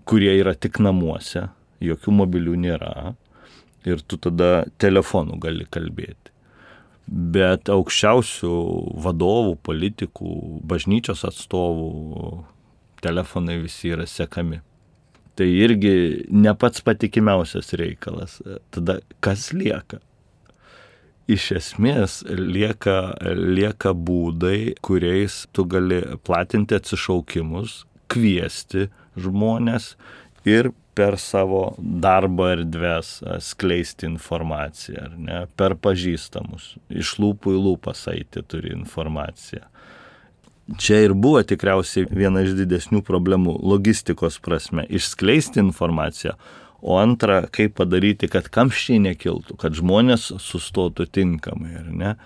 kurie 0.06 0.32
yra 0.38 0.54
tik 0.54 0.78
namuose, 0.82 1.48
jokių 1.82 2.14
mobilių 2.22 2.58
nėra 2.62 2.94
ir 3.88 4.02
tu 4.06 4.18
tada 4.20 4.64
telefonu 4.82 5.38
gali 5.42 5.66
kalbėti. 5.70 6.30
Bet 7.06 7.68
aukščiausių 7.72 8.56
vadovų, 9.02 9.56
politikų, 9.66 10.34
bažnyčios 10.70 11.24
atstovų 11.26 12.44
telefonai 13.02 13.58
visi 13.64 13.90
yra 13.92 14.06
sekami. 14.06 14.60
Tai 15.34 15.48
irgi 15.48 15.94
ne 16.30 16.52
pats 16.54 16.84
patikimiausias 16.84 17.72
reikalas. 17.80 18.38
Tada 18.70 19.00
kas 19.24 19.50
lieka? 19.56 19.98
Iš 21.30 21.48
esmės 21.56 22.20
lieka, 22.28 23.14
lieka 23.38 23.94
būdai, 23.94 24.74
kuriais 24.84 25.46
tu 25.54 25.64
gali 25.70 26.02
platinti 26.26 26.76
atsišaukimus, 26.76 27.82
kviesti 28.12 28.88
žmonės 29.16 29.94
ir 30.44 30.72
per 30.94 31.16
savo 31.18 31.74
darbo 31.78 32.46
erdves 32.52 33.22
skleisti 33.40 34.06
informaciją, 34.10 35.06
ar 35.06 35.18
ne, 35.18 35.42
per 35.56 35.74
pažįstamus, 35.80 36.74
iš 36.92 37.16
lūpų 37.22 37.54
į 37.56 37.62
lūpas 37.66 38.06
eiti 38.12 38.44
turi 38.44 38.74
informaciją. 38.76 39.64
Čia 40.78 41.00
ir 41.08 41.14
buvo 41.18 41.42
tikriausiai 41.44 42.06
viena 42.06 42.44
iš 42.44 42.54
didesnių 42.60 43.02
problemų 43.04 43.56
logistikos 43.66 44.38
prasme- 44.40 44.86
išskleisti 44.98 45.60
informaciją, 45.60 46.36
o 46.82 46.98
antra, 46.98 47.42
kaip 47.50 47.74
padaryti, 47.78 48.28
kad 48.30 48.48
kamščiai 48.50 49.00
nekiltų, 49.02 49.56
kad 49.58 49.72
žmonės 49.72 50.32
sustotų 50.38 51.06
tinkamai, 51.06 51.76
ar 51.78 51.90
ne. 51.90 52.16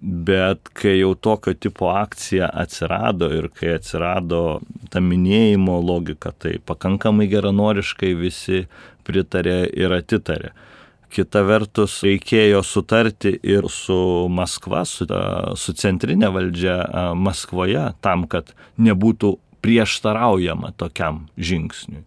Bet 0.00 0.68
kai 0.76 0.98
jau 0.98 1.14
tokio 1.14 1.54
tipo 1.54 1.88
akcija 1.88 2.50
atsirado 2.52 3.30
ir 3.32 3.48
kai 3.54 3.76
atsirado 3.78 4.60
ta 4.92 5.00
minėjimo 5.00 5.78
logika, 5.80 6.34
tai 6.36 6.58
pakankamai 6.60 7.28
geranoriškai 7.32 8.12
visi 8.18 8.66
pritarė 9.06 9.62
ir 9.72 9.94
atitarė. 9.96 10.52
Kita 11.16 11.40
vertus, 11.46 12.00
reikėjo 12.04 12.60
sutarti 12.66 13.36
ir 13.46 13.70
su 13.72 13.96
Maskva, 14.28 14.82
su, 14.84 15.06
su 15.56 15.74
centrinė 15.78 16.28
valdžia 16.34 16.76
Maskvoje, 17.16 17.86
tam, 18.04 18.26
kad 18.28 18.50
nebūtų 18.76 19.36
prieštaraujama 19.64 20.74
tokiam 20.76 21.24
žingsniui. 21.38 22.04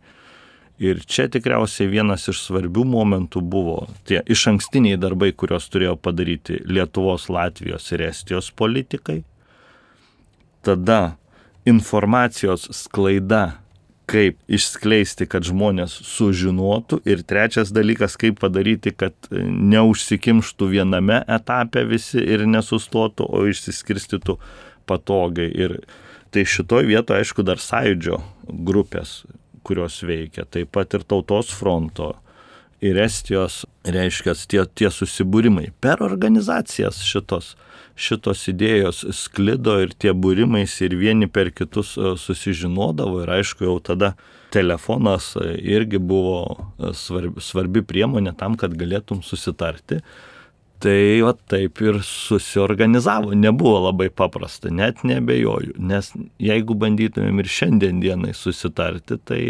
Ir 0.79 1.01
čia 1.03 1.25
tikriausiai 1.27 1.89
vienas 1.91 2.29
iš 2.31 2.39
svarbių 2.45 2.85
momentų 2.87 3.41
buvo 3.43 3.81
tie 4.07 4.21
iš 4.31 4.45
ankstiniai 4.53 4.99
darbai, 4.99 5.33
kuriuos 5.35 5.65
turėjo 5.67 5.97
padaryti 5.99 6.61
Lietuvos, 6.63 7.27
Latvijos 7.27 7.89
ir 7.91 8.05
Estijos 8.07 8.47
politikai. 8.55 9.17
Tada 10.63 11.17
informacijos 11.67 12.69
sklaida, 12.75 13.57
kaip 14.09 14.39
išskleisti, 14.47 15.27
kad 15.29 15.43
žmonės 15.45 15.97
sužinotų. 16.07 17.01
Ir 17.11 17.25
trečias 17.27 17.73
dalykas, 17.75 18.15
kaip 18.19 18.39
padaryti, 18.39 18.95
kad 18.95 19.13
neužsikimštų 19.29 20.71
viename 20.77 21.19
etape 21.27 21.83
visi 21.91 22.23
ir 22.23 22.47
nesustotų, 22.47 23.27
o 23.27 23.43
išsiskirstytų 23.51 24.39
patogiai. 24.89 25.51
Ir 25.51 25.77
tai 26.31 26.47
šitoj 26.47 26.87
vietoje, 26.89 27.27
aišku, 27.27 27.43
dar 27.45 27.59
sąjūdžio 27.61 28.23
grupės 28.47 29.19
kurios 29.63 30.01
veikia, 30.05 30.45
taip 30.49 30.71
pat 30.75 30.97
ir 30.97 31.05
tautos 31.07 31.51
fronto 31.55 32.13
ir 32.81 32.97
Estijos, 33.03 33.65
reiškia, 33.83 34.35
tie, 34.47 34.63
tie 34.75 34.89
susibūrimai. 34.93 35.69
Per 35.83 36.03
organizacijas 36.05 37.01
šitos, 37.03 37.53
šitos 37.99 38.45
idėjos 38.51 39.03
sklido 39.15 39.75
ir 39.83 39.93
tie 39.99 40.13
būrimais 40.15 40.77
ir 40.85 40.95
vieni 40.99 41.27
per 41.27 41.51
kitus 41.51 41.97
e, 41.99 42.13
susižinodavo 42.19 43.23
ir 43.25 43.33
aišku 43.39 43.67
jau 43.67 43.77
tada 43.83 44.13
telefonas 44.55 45.33
irgi 45.59 45.99
buvo 45.99 46.39
e, 46.79 46.93
svarbi, 46.95 47.43
svarbi 47.43 47.83
priemonė 47.85 48.33
tam, 48.39 48.55
kad 48.59 48.77
galėtum 48.79 49.21
susitarti 49.27 49.99
Tai 50.79 50.99
va 51.27 51.33
taip 51.51 51.81
ir 51.83 51.97
susiorganizavo, 52.07 53.33
nebuvo 53.35 53.81
labai 53.89 54.07
paprasta, 54.15 54.69
net 54.71 55.01
nebejoju, 55.03 55.73
nes 55.83 56.13
jeigu 56.39 56.77
bandytumėm 56.79 57.41
ir 57.43 57.49
šiandien 57.51 57.99
dienai 57.99 58.31
susitarti, 58.37 59.17
tai 59.27 59.41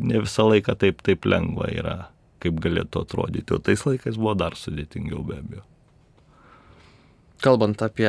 ne 0.00 0.22
visą 0.24 0.46
laiką 0.48 0.78
taip, 0.80 1.02
taip 1.04 1.28
lengva 1.28 1.68
yra, 1.74 1.96
kaip 2.40 2.62
galėtų 2.64 3.04
atrodyti, 3.04 3.52
o 3.52 3.60
tais 3.60 3.84
laikais 3.84 4.16
buvo 4.16 4.32
dar 4.40 4.56
sudėtingiau 4.56 5.20
be 5.28 5.36
abejo. 5.42 5.66
Kalbant 7.44 7.84
apie 7.84 8.08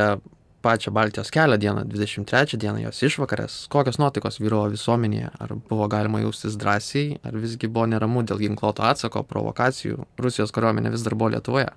pačią 0.63 0.95
Baltijos 0.95 1.33
kelio 1.35 1.59
dieną, 1.59 1.83
23 1.91 2.55
dieną 2.63 2.85
jos 2.85 3.03
išvakarės, 3.11 3.59
kokios 3.75 3.99
nuotaikos 3.99 4.39
vyruojo 4.39 4.71
visuomenėje, 4.77 5.35
ar 5.35 5.55
buvo 5.67 5.91
galima 5.91 6.23
jaustis 6.23 6.55
drąsiai, 6.55 7.19
ar 7.27 7.35
visgi 7.43 7.67
buvo 7.67 7.91
neramu 7.91 8.23
dėl 8.23 8.39
ginkluoto 8.47 8.87
atsako, 8.87 9.27
provokacijų, 9.27 10.07
Rusijos 10.23 10.55
kariuomenė 10.55 10.95
vis 10.95 11.03
dar 11.03 11.19
buvo 11.19 11.35
Lietuvoje 11.35 11.67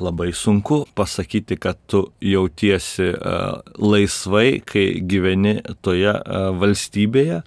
labai 0.00 0.32
sunku 0.32 0.84
pasakyti, 0.94 1.56
kad 1.56 1.78
tu 1.86 2.04
jautiesi 2.20 3.10
uh, 3.10 3.60
laisvai, 3.78 4.60
kai 4.64 5.00
gyveni 5.02 5.58
toje 5.84 6.12
uh, 6.14 6.50
valstybėje, 6.60 7.42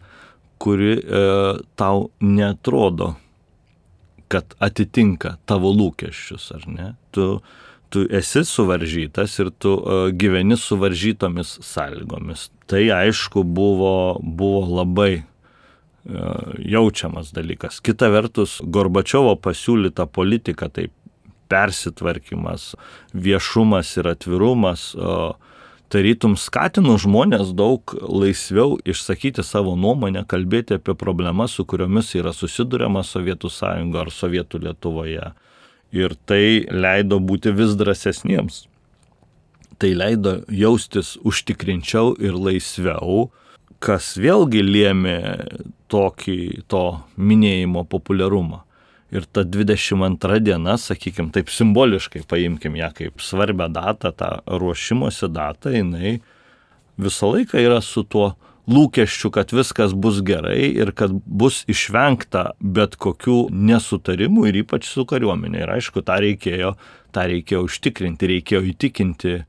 kuri 0.64 0.96
uh, 1.00 1.60
tau 1.80 2.08
netrodo, 2.22 3.14
kad 4.32 4.56
atitinka 4.64 5.38
tavo 5.50 5.74
lūkesčius, 5.76 6.48
ar 6.56 6.66
ne? 6.70 6.88
Tu, 7.14 7.28
tu 7.94 8.08
esi 8.10 8.42
suvaržytas 8.48 9.36
ir 9.44 9.52
tu 9.62 9.76
gyveni 10.18 10.58
suvaržytomis 10.58 11.60
sąlygomis. 11.62 12.48
Tai 12.66 12.82
aišku 12.96 13.44
buvo, 13.46 14.18
buvo 14.18 14.64
labai 14.82 15.22
jaučiamas 16.58 17.30
dalykas. 17.36 17.78
Kita 17.86 18.10
vertus, 18.12 18.58
Gorbačiovo 18.66 19.38
pasiūlyta 19.40 20.08
politika, 20.10 20.68
taip 20.74 20.92
persitvarkymas, 21.54 22.74
viešumas 23.14 23.94
ir 24.02 24.10
atvirumas, 24.16 24.90
tarytum 25.94 26.34
skatino 26.40 26.96
žmonės 26.98 27.52
daug 27.54 27.94
laisviau 28.02 28.80
išsakyti 28.90 29.46
savo 29.46 29.76
nuomonę, 29.78 30.26
kalbėti 30.30 30.80
apie 30.80 30.96
problemas, 30.98 31.54
su 31.54 31.66
kuriomis 31.70 32.16
yra 32.18 32.34
susiduriama 32.34 33.04
Sovietų 33.06 33.52
sąjunga 33.54 34.02
ar 34.06 34.12
Sovietų 34.14 34.64
Lietuvoje. 34.66 35.32
Ir 35.94 36.16
tai 36.26 36.66
leido 36.74 37.20
būti 37.22 37.54
vis 37.54 37.76
drąsesniems. 37.78 38.64
Tai 39.78 39.92
leido 40.00 40.40
jaustis 40.50 41.14
užtikrinčiau 41.22 42.16
ir 42.18 42.34
laisviau, 42.34 43.28
kas 43.84 44.16
vėlgi 44.18 44.64
lėmė 44.66 45.20
tokį 45.94 46.40
to 46.72 46.86
minėjimo 47.18 47.84
populiarumą. 47.86 48.64
Ir 49.14 49.28
ta 49.30 49.44
22 49.46 50.40
diena, 50.42 50.74
sakykime, 50.82 51.30
taip 51.36 51.52
simboliškai 51.54 52.24
paimkim 52.30 52.78
ją 52.80 52.90
kaip 52.98 53.22
svarbę 53.22 53.68
datą, 53.70 54.10
tą 54.18 54.30
ruošimosi 54.50 55.30
datą, 55.30 55.74
jinai 55.76 56.16
visą 56.98 57.30
laiką 57.36 57.62
yra 57.62 57.78
su 57.82 58.02
tuo 58.04 58.32
lūkesčiu, 58.70 59.30
kad 59.34 59.52
viskas 59.54 59.94
bus 59.94 60.22
gerai 60.26 60.72
ir 60.72 60.94
kad 60.96 61.14
bus 61.26 61.64
išvengta 61.70 62.54
bet 62.60 62.96
kokių 63.02 63.50
nesutarimų 63.52 64.48
ir 64.50 64.62
ypač 64.64 64.88
su 64.88 65.06
kariuomenė. 65.06 65.66
Ir 65.66 65.74
aišku, 65.76 66.04
tą 66.06 66.18
reikėjo, 66.24 66.74
tą 67.14 67.28
reikėjo 67.30 67.66
užtikrinti, 67.68 68.32
reikėjo 68.38 68.64
įtikinti 68.72 69.44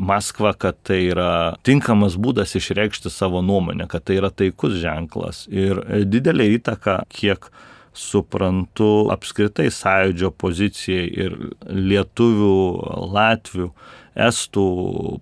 Maskvą, 0.00 0.52
kad 0.54 0.78
tai 0.86 1.00
yra 1.10 1.58
tinkamas 1.66 2.14
būdas 2.14 2.54
išreikšti 2.56 3.10
savo 3.10 3.42
nuomonę, 3.42 3.88
kad 3.90 4.06
tai 4.06 4.20
yra 4.20 4.30
taikus 4.30 4.78
ženklas. 4.80 5.42
Ir 5.50 5.82
didelė 6.08 6.46
įtaka, 6.54 7.02
kiek 7.10 7.50
suprantu 7.96 9.08
apskritai 9.12 9.68
sąjūdžio 9.74 10.30
pozicijai 10.38 11.08
ir 11.24 11.36
lietuvių, 11.66 12.52
latvių, 13.14 13.70
estų 14.28 14.66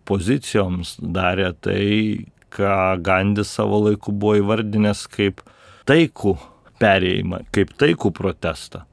pozicijoms 0.08 0.96
darė 1.00 1.52
tai, 1.64 1.86
ką 2.52 2.98
Gandis 3.04 3.52
savo 3.56 3.80
laiku 3.86 4.12
buvo 4.12 4.38
įvardinęs 4.42 5.06
kaip 5.12 5.42
taikų 5.88 6.36
perėjimą, 6.80 7.42
kaip 7.52 7.74
taikų 7.80 8.12
protestą. 8.16 8.84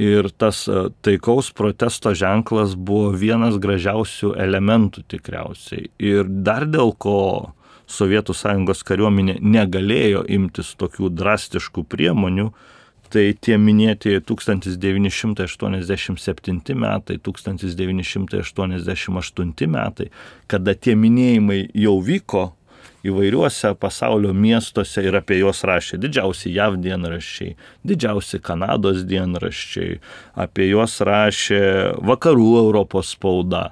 Ir 0.00 0.30
tas 0.40 0.62
e, 0.70 0.86
taikaus 1.04 1.50
protesto 1.52 2.14
ženklas 2.16 2.72
buvo 2.72 3.10
vienas 3.12 3.58
gražiausių 3.60 4.32
elementų 4.40 5.04
tikriausiai. 5.12 5.90
Ir 6.00 6.28
dar 6.28 6.64
dėl 6.68 6.94
ko 6.96 7.18
Sovietų 7.90 8.36
sąjungos 8.38 8.84
kariuomenė 8.86 9.40
negalėjo 9.42 10.22
imtis 10.30 10.76
tokių 10.78 11.10
drastiškų 11.10 11.82
priemonių, 11.90 12.46
Tai 13.10 13.34
tie 13.42 13.58
minėti 13.58 14.22
1987 14.22 16.78
metai, 16.78 17.18
1988 17.18 19.66
metai, 19.66 20.14
kada 20.46 20.78
tie 20.78 20.94
minėjimai 20.94 21.74
jau 21.74 21.98
vyko 22.06 22.54
įvairiuose 23.06 23.72
pasaulio 23.80 24.32
miestuose 24.36 25.02
ir 25.04 25.16
apie 25.18 25.40
juos 25.40 25.62
rašė 25.66 25.98
didžiausi 26.02 26.52
JAV 26.54 26.78
dienraščiai, 26.84 27.56
didžiausi 27.86 28.40
Kanados 28.44 29.04
dienraščiai, 29.08 29.98
apie 30.44 30.70
juos 30.70 30.98
rašė 31.06 31.62
vakarų 32.06 32.50
Europos 32.64 33.14
spauda. 33.16 33.70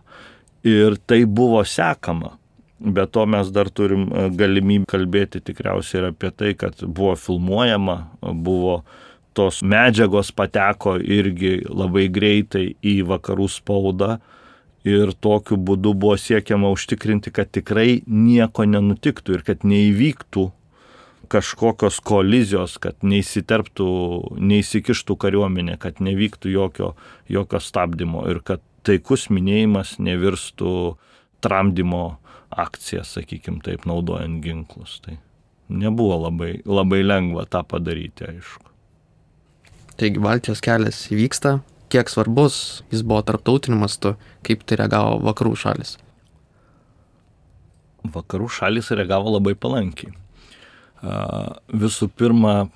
Ir 0.66 0.98
tai 1.06 1.22
buvo 1.24 1.62
sekama. 1.64 2.34
Be 2.78 3.04
to 3.10 3.24
mes 3.26 3.50
dar 3.50 3.70
turim 3.74 4.06
galimybę 4.38 4.86
kalbėti 4.88 5.42
tikriausiai 5.42 6.00
ir 6.00 6.08
apie 6.12 6.30
tai, 6.30 6.52
kad 6.58 6.82
buvo 6.82 7.16
filmuojama, 7.18 7.98
buvo 8.22 8.82
tos 9.36 9.62
medžiagos 9.62 10.32
pateko 10.34 10.96
irgi 10.98 11.58
labai 11.68 12.08
greitai 12.12 12.72
į 12.82 13.00
vakarų 13.08 13.48
spaudą 13.52 14.18
ir 14.88 15.12
tokiu 15.20 15.58
būdu 15.58 15.94
buvo 15.94 16.16
siekiama 16.18 16.70
užtikrinti, 16.74 17.32
kad 17.34 17.50
tikrai 17.52 18.02
nieko 18.06 18.66
nenutiktų 18.68 19.38
ir 19.38 19.44
kad 19.46 19.66
neįvyktų 19.66 20.48
kažkokios 21.28 22.00
kolizijos, 22.00 22.78
kad 22.80 23.04
neįsiterptų, 23.04 23.88
neįsikištų 24.40 25.16
kariuomenė, 25.20 25.76
kad 25.80 26.00
nevyktų 26.00 26.54
jokio, 26.54 26.94
jokio 27.28 27.60
stabdymo 27.60 28.24
ir 28.32 28.40
kad 28.40 28.64
taikus 28.86 29.28
minėjimas 29.32 29.98
nevirstų 30.00 30.96
tramdymo 31.44 32.18
akcija, 32.48 33.04
sakykime 33.04 33.60
taip, 33.64 33.84
naudojant 33.88 34.40
ginklus. 34.44 34.98
Tai 35.04 35.18
nebuvo 35.68 36.16
labai, 36.24 36.58
labai 36.64 37.02
lengva 37.04 37.44
tą 37.50 37.62
padaryti, 37.68 38.30
aišku. 38.32 38.67
Taigi 39.98 40.20
Baltijos 40.22 40.60
kelias 40.62 41.00
įvyksta, 41.10 41.56
kiek 41.90 42.06
svarbus 42.06 42.84
jis 42.92 43.00
buvo 43.02 43.18
tarptautiniu 43.26 43.80
mastu, 43.80 44.12
kaip 44.46 44.60
tai 44.62 44.76
reagavo 44.78 45.16
vakarų 45.26 45.56
šalis. 45.58 45.96
Vakarų 48.06 48.46
šalis 48.46 48.92
reagavo 48.94 49.32
labai 49.34 49.56
palankiai. 49.58 50.12
Visų 51.82 52.06
pirma, 52.14 52.68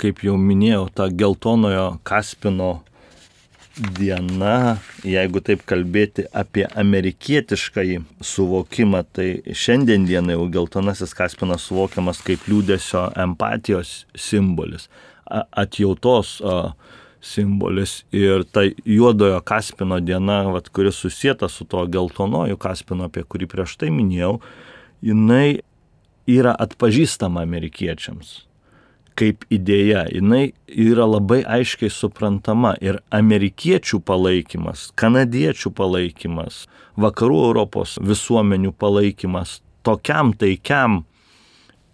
kaip 0.00 0.22
jau 0.24 0.38
minėjau, 0.40 0.86
ta 0.88 1.10
geltonojo 1.12 1.98
Kaspino 2.08 2.78
diena, 3.98 4.78
jeigu 5.04 5.44
taip 5.44 5.66
kalbėti 5.68 6.24
apie 6.32 6.64
amerikietiškąjį 6.80 8.00
suvokimą, 8.24 9.04
tai 9.12 9.28
šiandien 9.52 10.08
dienai 10.08 10.38
jau 10.38 10.48
geltonasis 10.56 11.12
Kaspinas 11.18 11.68
suvokiamas 11.68 12.24
kaip 12.24 12.48
liūdėsio 12.48 13.04
empatijos 13.20 14.06
simbolis 14.16 14.88
atjautos 15.28 16.38
simbolis 17.20 18.04
ir 18.14 18.44
ta 18.46 18.62
juodojo 18.86 19.40
Kaspino 19.44 19.98
diena, 20.00 20.42
vat, 20.54 20.68
kuris 20.70 21.00
susijęta 21.02 21.48
su 21.48 21.66
to 21.66 21.84
geltonoju 21.86 22.58
Kaspinu, 22.60 23.08
apie 23.08 23.24
kurį 23.26 23.50
prieš 23.50 23.76
tai 23.80 23.90
minėjau, 23.94 24.38
jinai 25.02 25.60
yra 26.28 26.54
atpažįstama 26.58 27.42
amerikiečiams 27.42 28.48
kaip 29.18 29.44
idėja, 29.50 30.04
jinai 30.14 30.52
yra 30.68 31.06
labai 31.08 31.40
aiškiai 31.42 31.90
suprantama 31.90 32.74
ir 32.84 33.00
amerikiečių 33.14 34.00
palaikymas, 34.06 34.88
kanadiečių 34.98 35.72
palaikymas, 35.74 36.66
vakarų 36.98 37.40
Europos 37.48 37.96
visuomenių 37.98 38.72
palaikymas 38.78 39.58
tokiam 39.86 40.30
taikiam 40.38 41.02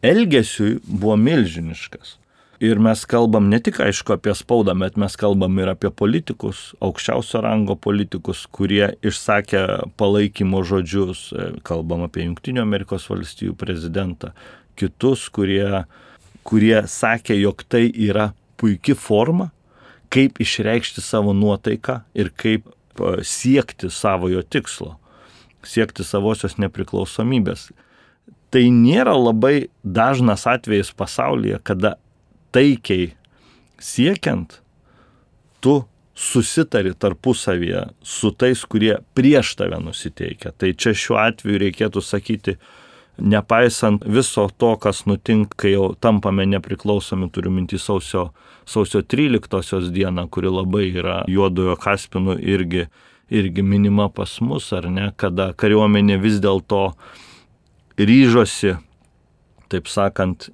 elgesiui 0.04 0.78
buvo 0.84 1.16
milžiniškas. 1.20 2.18
Ir 2.64 2.78
mes 2.80 3.02
kalbam 3.10 3.50
ne 3.52 3.58
tik, 3.60 3.76
aišku, 3.82 4.14
apie 4.14 4.32
spaudą, 4.36 4.72
bet 4.80 4.94
mes 5.00 5.16
kalbam 5.20 5.58
ir 5.60 5.68
apie 5.74 5.90
politikus, 5.92 6.70
aukščiausio 6.84 7.42
rango 7.44 7.74
politikus, 7.76 8.44
kurie 8.48 8.94
išsakė 9.04 9.64
palaikymo 10.00 10.62
žodžius, 10.64 11.26
kalbam 11.66 12.06
apie 12.06 12.24
Junktinio 12.24 12.62
Amerikos 12.64 13.04
valstijų 13.10 13.56
prezidentą, 13.60 14.30
kitus, 14.80 15.26
kurie, 15.34 15.82
kurie 16.46 16.78
sakė, 16.88 17.36
jog 17.42 17.66
tai 17.68 17.88
yra 17.90 18.30
puikia 18.60 18.96
forma, 18.96 19.50
kaip 20.14 20.40
išreikšti 20.40 21.02
savo 21.04 21.34
nuotaiką 21.36 21.98
ir 22.16 22.30
kaip 22.38 22.70
e, 22.70 23.16
siekti 23.26 23.90
savojo 23.92 24.44
tikslo, 24.46 24.94
siekti 25.66 26.06
savosios 26.06 26.56
nepriklausomybės. 26.62 27.68
Tai 28.54 28.64
nėra 28.70 29.16
labai 29.18 29.68
dažnas 29.82 30.46
atvejis 30.46 30.94
pasaulyje, 30.94 31.58
kada 31.66 31.96
taikiai 32.54 33.10
siekiant, 33.82 34.60
tu 35.60 35.82
susitari 36.14 36.94
tarpusavyje 36.94 37.82
su 38.02 38.30
tais, 38.30 38.64
kurie 38.64 38.98
prieš 39.14 39.54
tave 39.58 39.80
nusiteikia. 39.82 40.52
Tai 40.56 40.70
čia 40.78 40.94
šiuo 40.94 41.18
atveju 41.18 41.60
reikėtų 41.64 42.02
sakyti, 42.04 42.56
nepaisant 43.18 44.04
viso 44.06 44.46
to, 44.58 44.74
kas 44.78 45.04
nutinka, 45.10 45.58
kai 45.64 45.74
jau 45.74 45.90
tampame 45.98 46.46
nepriklausomi, 46.50 47.30
turiu 47.34 47.50
mintį 47.54 47.80
sausio, 47.82 48.28
sausio 48.66 49.02
13 49.02 49.90
dieną, 49.94 50.28
kuri 50.30 50.52
labai 50.54 50.86
yra 50.92 51.20
juodojo 51.30 51.76
kaspinų 51.82 52.38
irgi, 52.42 52.88
irgi 53.34 53.66
minima 53.66 54.08
pas 54.08 54.38
mus, 54.40 54.70
ar 54.72 54.90
ne, 54.90 55.10
kada 55.16 55.52
kariuomenė 55.58 56.20
vis 56.22 56.38
dėlto 56.42 56.84
ryžosi, 57.98 58.76
taip 59.70 59.90
sakant, 59.90 60.50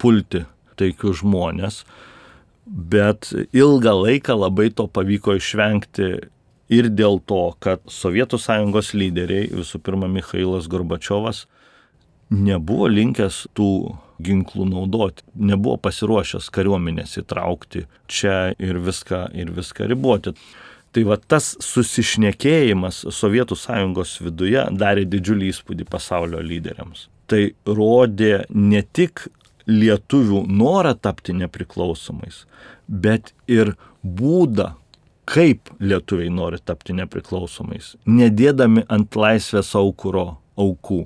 pulti 0.00 0.44
taikius 0.78 1.22
žmonės, 1.22 1.82
bet 2.66 3.32
ilgą 3.52 3.92
laiką 4.02 4.36
labai 4.38 4.70
to 4.72 4.86
pavyko 4.88 5.36
išvengti 5.40 6.08
ir 6.72 6.88
dėl 6.88 7.20
to, 7.28 7.52
kad 7.60 7.82
Sovietų 7.90 8.40
sąjungos 8.40 8.94
lyderiai, 8.96 9.50
visų 9.52 9.80
pirma 9.84 10.08
Mikhailas 10.08 10.68
Gorbačiovas, 10.72 11.44
nebuvo 12.32 12.88
linkęs 12.88 13.44
tų 13.56 13.70
ginklų 14.24 14.68
naudoti, 14.70 15.24
nebuvo 15.34 15.76
pasiruošęs 15.84 16.50
kariuomenės 16.54 17.18
įtraukti 17.20 17.84
čia 18.08 18.54
ir 18.62 18.78
viską, 18.82 19.26
ir 19.36 19.50
viską 19.54 19.88
riboti. 19.90 20.34
Tai 20.94 21.02
va 21.08 21.16
tas 21.18 21.56
susišnekėjimas 21.58 23.00
Sovietų 23.10 23.58
sąjungos 23.58 24.20
viduje 24.22 24.62
darė 24.78 25.02
didžiulį 25.10 25.50
įspūdį 25.50 25.88
pasaulio 25.90 26.38
lyderiams. 26.38 27.08
Tai 27.26 27.48
rodė 27.66 28.44
ne 28.54 28.84
tik 28.94 29.26
lietuvių 29.70 30.44
norą 30.48 30.94
tapti 30.94 31.34
nepriklausomais, 31.36 32.44
bet 32.88 33.32
ir 33.48 33.74
būdą, 34.04 34.74
kaip 35.24 35.70
lietuviai 35.80 36.28
nori 36.32 36.60
tapti 36.60 36.96
nepriklausomais, 36.96 37.94
nedėdami 38.04 38.84
ant 38.92 39.16
laisvės 39.16 39.72
aukuro 39.78 40.36
aukų, 40.60 41.04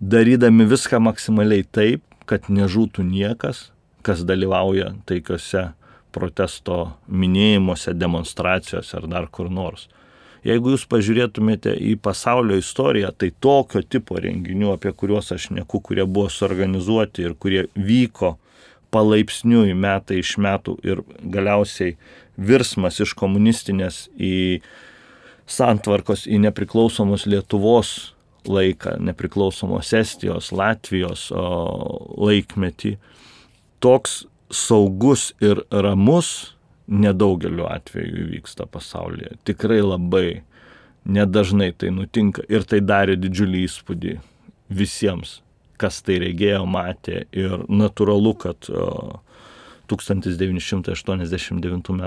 darydami 0.00 0.66
viską 0.68 1.00
maksimaliai 1.04 1.66
taip, 1.68 2.02
kad 2.26 2.48
nežūtų 2.50 3.04
niekas, 3.06 3.70
kas 4.02 4.24
dalyvauja 4.26 4.94
taikiuose 5.06 5.68
protesto 6.16 6.96
minėjimuose, 7.06 7.92
demonstracijose 7.94 8.96
ar 8.98 9.06
dar 9.10 9.28
kur 9.28 9.50
nors. 9.52 9.86
Jeigu 10.46 10.76
jūs 10.76 10.84
pažiūrėtumėte 10.86 11.72
į 11.74 11.96
pasaulio 11.98 12.58
istoriją, 12.60 13.10
tai 13.18 13.32
tokio 13.42 13.82
tipo 13.82 14.20
renginių, 14.22 14.76
apie 14.76 14.92
kuriuos 14.94 15.32
aš 15.34 15.48
neku, 15.56 15.80
kurie 15.82 16.04
buvo 16.06 16.30
suorganizuoti 16.30 17.26
ir 17.26 17.34
kurie 17.34 17.64
vyko 17.74 18.36
palaipsniui 18.94 19.74
metai 19.74 20.20
iš 20.22 20.36
metų 20.38 20.76
ir 20.86 21.02
galiausiai 21.34 21.96
virsmas 22.36 23.00
iš 23.02 23.16
komunistinės 23.18 24.06
į 24.14 24.60
santvarkos 25.50 26.26
į 26.30 26.38
nepriklausomos 26.46 27.26
Lietuvos 27.26 28.12
laiką, 28.46 28.96
nepriklausomos 29.02 29.90
Estijos, 29.98 30.52
Latvijos 30.54 31.28
laikmetį, 31.34 32.96
toks 33.82 34.22
saugus 34.54 35.32
ir 35.42 35.64
ramus 35.74 36.55
nedaugeliu 36.86 37.66
atveju 37.70 38.28
vyksta 38.30 38.66
pasaulyje. 38.70 39.36
Tikrai 39.44 39.80
labai 39.82 40.42
nedažnai 41.06 41.72
tai 41.72 41.90
nutinka 41.94 42.42
ir 42.48 42.66
tai 42.66 42.80
darė 42.82 43.16
didžiulį 43.18 43.62
įspūdį 43.66 44.16
visiems, 44.74 45.40
kas 45.78 46.02
tai 46.02 46.18
regėjo, 46.22 46.64
matė 46.66 47.26
ir 47.34 47.66
natūralu, 47.70 48.34
kad 48.42 48.70
1989 49.86 51.92
m. 51.94 52.02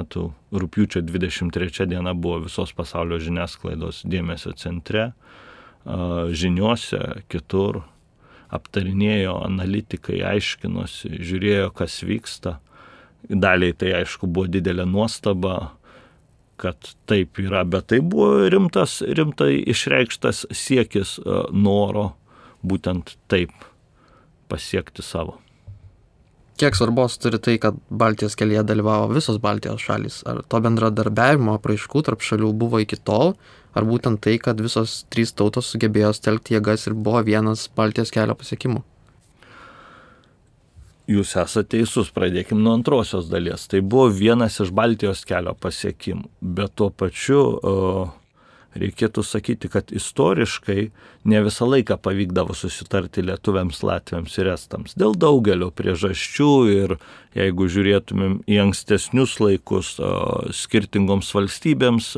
rūpiučio 0.51 1.01
23 1.05 1.87
diena 1.87 2.13
buvo 2.13 2.43
visos 2.47 2.73
pasaulio 2.75 3.19
žiniasklaidos 3.23 4.03
dėmesio 4.03 4.51
centre, 4.59 5.13
žiniuose, 5.85 7.23
kitur 7.31 7.83
aptarinėjo 8.51 9.37
analitikai, 9.45 10.19
aiškinosi, 10.25 11.21
žiūrėjo, 11.23 11.69
kas 11.77 12.01
vyksta. 12.03 12.57
Daliai 13.27 13.75
tai 13.75 13.91
aišku 13.99 14.29
buvo 14.31 14.47
didelė 14.47 14.85
nuostaba, 14.87 15.73
kad 16.59 16.93
taip 17.09 17.39
yra, 17.39 17.65
bet 17.67 17.89
tai 17.91 17.99
buvo 18.03 18.47
rimtas, 18.51 18.99
rimtai 19.03 19.59
išreikštas 19.71 20.45
siekis 20.55 21.17
e, 21.19 21.43
noro 21.55 22.13
būtent 22.65 23.15
taip 23.31 23.53
pasiekti 24.51 25.05
savo. 25.05 25.37
Kiek 26.59 26.75
svarbos 26.75 27.15
turi 27.23 27.39
tai, 27.39 27.55
kad 27.63 27.77
Baltijos 27.87 28.35
kelyje 28.35 28.65
dalyvavo 28.67 29.13
visos 29.15 29.37
Baltijos 29.39 29.79
šalis? 29.79 30.19
Ar 30.27 30.41
to 30.43 30.59
bendradarbiavimo 30.65 31.53
apraiškų 31.55 32.03
tarp 32.09 32.25
šalių 32.25 32.51
buvo 32.59 32.81
iki 32.83 32.99
tol, 32.99 33.37
ar 33.71 33.87
būtent 33.87 34.19
tai, 34.25 34.35
kad 34.43 34.59
visos 34.59 35.05
trys 35.13 35.31
tautos 35.31 35.71
sugebėjo 35.71 36.11
stelkti 36.17 36.57
jėgas 36.57 36.89
ir 36.89 36.99
buvo 36.99 37.23
vienas 37.23 37.69
Baltijos 37.79 38.11
kelio 38.11 38.35
pasiekimų? 38.35 38.83
Jūs 41.09 41.33
esate 41.41 41.79
teisus, 41.79 42.11
pradėkime 42.13 42.61
nuo 42.61 42.75
antrosios 42.77 43.31
dalies. 43.31 43.65
Tai 43.71 43.81
buvo 43.81 44.11
vienas 44.13 44.59
iš 44.61 44.69
Baltijos 44.77 45.23
kelio 45.25 45.55
pasiekimų, 45.57 46.27
bet 46.39 46.75
tuo 46.77 46.91
pačiu 46.93 47.41
reikėtų 48.77 49.23
sakyti, 49.25 49.71
kad 49.73 49.89
istoriškai 49.95 50.83
ne 51.29 51.41
visą 51.41 51.65
laiką 51.65 51.97
pavykdavo 52.05 52.53
susitarti 52.53 53.23
lietuviams, 53.25 53.81
latviams 53.81 54.37
ir 54.37 54.51
estams. 54.53 54.93
Dėl 54.99 55.17
daugelio 55.17 55.71
priežasčių 55.73 56.51
ir 56.75 56.95
jeigu 57.37 57.65
žiūrėtumėm 57.73 58.39
į 58.45 58.61
ankstesnius 58.67 59.39
laikus, 59.41 59.95
skirtingoms 60.61 61.33
valstybėms, 61.33 62.13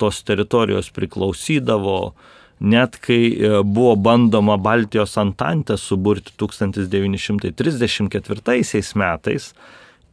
tos 0.00 0.22
teritorijos 0.24 0.88
priklausydavo, 0.96 2.14
net 2.60 3.00
kai 3.00 3.34
e, 3.34 3.62
buvo 3.64 3.96
bandoma 3.96 4.56
Baltijos 4.60 5.18
Antantę 5.18 5.76
suburti 5.80 6.32
1934 6.36 8.94
metais, 8.94 9.54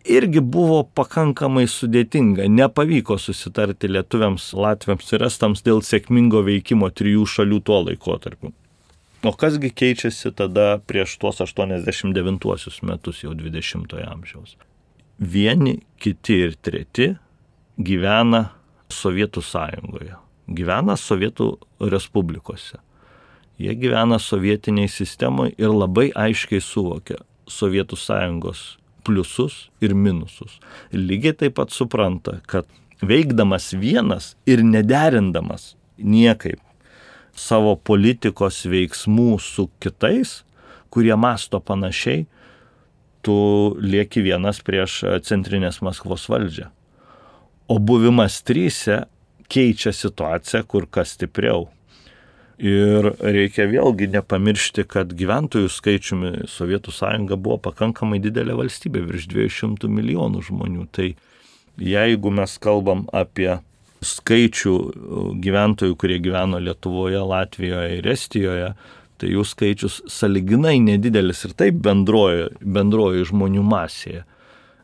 irgi 0.08 0.42
buvo 0.42 0.84
pakankamai 0.96 1.68
sudėtinga. 1.68 2.48
Nepavyko 2.48 3.18
susitarti 3.20 3.88
lietuviams, 3.92 4.54
latviams 4.56 5.14
ir 5.14 5.22
estams 5.28 5.62
dėl 5.66 5.82
sėkmingo 5.84 6.42
veikimo 6.48 6.90
trijų 6.90 7.26
šalių 7.28 7.60
tuo 7.68 7.84
laikotarpiu. 7.90 8.52
O 9.26 9.34
kasgi 9.34 9.72
keičiasi 9.74 10.30
tada 10.38 10.78
prieš 10.88 11.18
tuos 11.20 11.42
89 11.42 12.84
metus 12.86 13.24
jau 13.24 13.34
20-ojo 13.34 14.06
amžiaus? 14.08 14.56
Vieni, 15.18 15.80
kiti 15.98 16.38
ir 16.46 16.54
treti 16.62 17.16
gyvena 17.82 18.52
Sovietų 18.94 19.42
sąjungoje, 19.44 20.14
gyvena 20.48 20.98
Sovietų 20.98 21.54
respublikose. 21.92 22.80
Jie 23.58 23.74
gyvena 23.76 24.20
sovietiniai 24.22 24.90
sistemoje 24.90 25.56
ir 25.58 25.74
labai 25.74 26.12
aiškiai 26.16 26.62
suvokia 26.62 27.22
Sovietų 27.50 27.98
sąjungos 27.98 28.78
pliusus 29.08 29.68
ir 29.82 29.96
minusus. 29.96 30.60
Lygiai 30.92 31.34
taip 31.34 31.58
pat 31.58 31.72
supranta, 31.74 32.42
kad 32.46 32.68
veikdamas 33.02 33.72
vienas 33.74 34.36
ir 34.46 34.64
nederindamas 34.66 35.76
niekaip 35.98 36.62
savo 37.38 37.76
politikos 37.78 38.64
veiksmų 38.66 39.38
su 39.42 39.68
kitais, 39.82 40.42
kurie 40.90 41.16
masto 41.20 41.60
panašiai, 41.62 42.26
tu 43.22 43.38
lieki 43.82 44.24
vienas 44.26 44.62
prieš 44.66 45.02
centrinės 45.28 45.82
Maskvos 45.86 46.26
valdžią. 46.32 46.70
O 47.68 47.78
buvimas 47.84 48.40
trysia 48.48 49.06
keičia 49.52 49.94
situaciją 49.96 50.64
kur 50.68 50.88
kas 50.92 51.16
stipriau. 51.18 51.68
Ir 52.58 53.12
reikia 53.22 53.68
vėlgi 53.70 54.08
nepamiršti, 54.16 54.88
kad 54.90 55.12
gyventojų 55.14 55.70
skaičiumi 55.70 56.32
Sovietų 56.50 56.94
sąjunga 56.96 57.38
buvo 57.38 57.60
pakankamai 57.70 58.18
didelė 58.24 58.56
valstybė, 58.58 59.04
virš 59.12 59.28
200 59.30 59.92
milijonų 59.94 60.42
žmonių. 60.48 60.88
Tai 60.90 61.12
jeigu 61.78 62.32
mes 62.34 62.58
kalbam 62.58 63.06
apie 63.14 63.60
skaičių 64.02 64.74
gyventojų, 65.42 65.98
kurie 66.02 66.18
gyveno 66.22 66.58
Lietuvoje, 66.62 67.22
Latvijoje 67.22 68.00
ir 68.00 68.10
Estijoje, 68.10 68.72
tai 69.18 69.30
jų 69.34 69.46
skaičius 69.46 70.02
saliginai 70.10 70.78
nedidelis 70.82 71.44
ir 71.46 71.54
taip 71.58 71.78
bendrojo, 71.86 72.50
bendrojo 72.62 73.26
žmonių 73.30 73.64
masėje. 73.66 74.24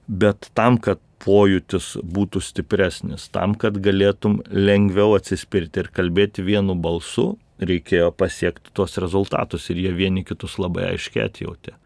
Bet 0.08 0.50
tam, 0.58 0.78
kad 0.84 1.00
pojūtis 1.24 1.94
būtų 2.04 2.42
stipresnis. 2.44 3.30
Tam, 3.32 3.56
kad 3.56 3.78
galėtum 3.84 4.42
lengviau 4.52 5.16
atsispirti 5.18 5.84
ir 5.84 5.92
kalbėti 5.96 6.44
vienu 6.44 6.76
balsu, 6.76 7.38
reikėjo 7.64 8.12
pasiekti 8.18 8.74
tuos 8.76 8.98
rezultatus 9.00 9.70
ir 9.72 9.80
jie 9.80 9.94
vieni 9.96 10.26
kitus 10.28 10.58
labai 10.60 10.90
aiškiai 10.92 11.28
atjautė. 11.30 11.78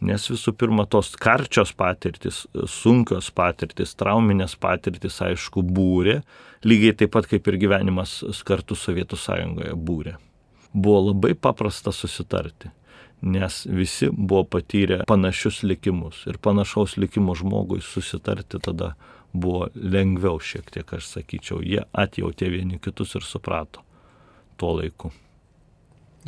Nes 0.00 0.24
visų 0.30 0.54
pirma, 0.56 0.86
tos 0.88 1.12
karčios 1.20 1.74
patirtis, 1.76 2.46
sunkios 2.72 3.28
patirtis, 3.36 3.92
trauminės 4.00 4.56
patirtis, 4.56 5.20
aišku, 5.20 5.60
būrė, 5.60 6.22
lygiai 6.64 6.96
taip 6.96 7.12
pat 7.14 7.28
kaip 7.28 7.46
ir 7.52 7.60
gyvenimas 7.60 8.22
kartu 8.48 8.78
Sovietų 8.78 9.20
sąjungoje 9.20 9.76
būrė. 9.76 10.16
Buvo 10.72 11.10
labai 11.10 11.34
paprasta 11.36 11.92
susitarti 11.92 12.72
nes 13.22 13.66
visi 13.68 14.08
buvo 14.12 14.44
patyrę 14.44 15.04
panašius 15.08 15.62
likimus 15.62 16.24
ir 16.26 16.38
panašaus 16.38 16.96
likimo 16.96 17.34
žmogui 17.34 17.80
susitarti 17.84 18.60
tada 18.62 18.94
buvo 19.32 19.68
lengviau 19.74 20.40
šiek 20.42 20.70
tiek, 20.74 20.92
aš 20.92 21.06
sakyčiau, 21.14 21.60
jie 21.62 21.84
atjautė 21.92 22.50
vieni 22.50 22.80
kitus 22.82 23.14
ir 23.14 23.26
suprato 23.26 23.84
tuo 24.58 24.74
laiku. 24.80 25.12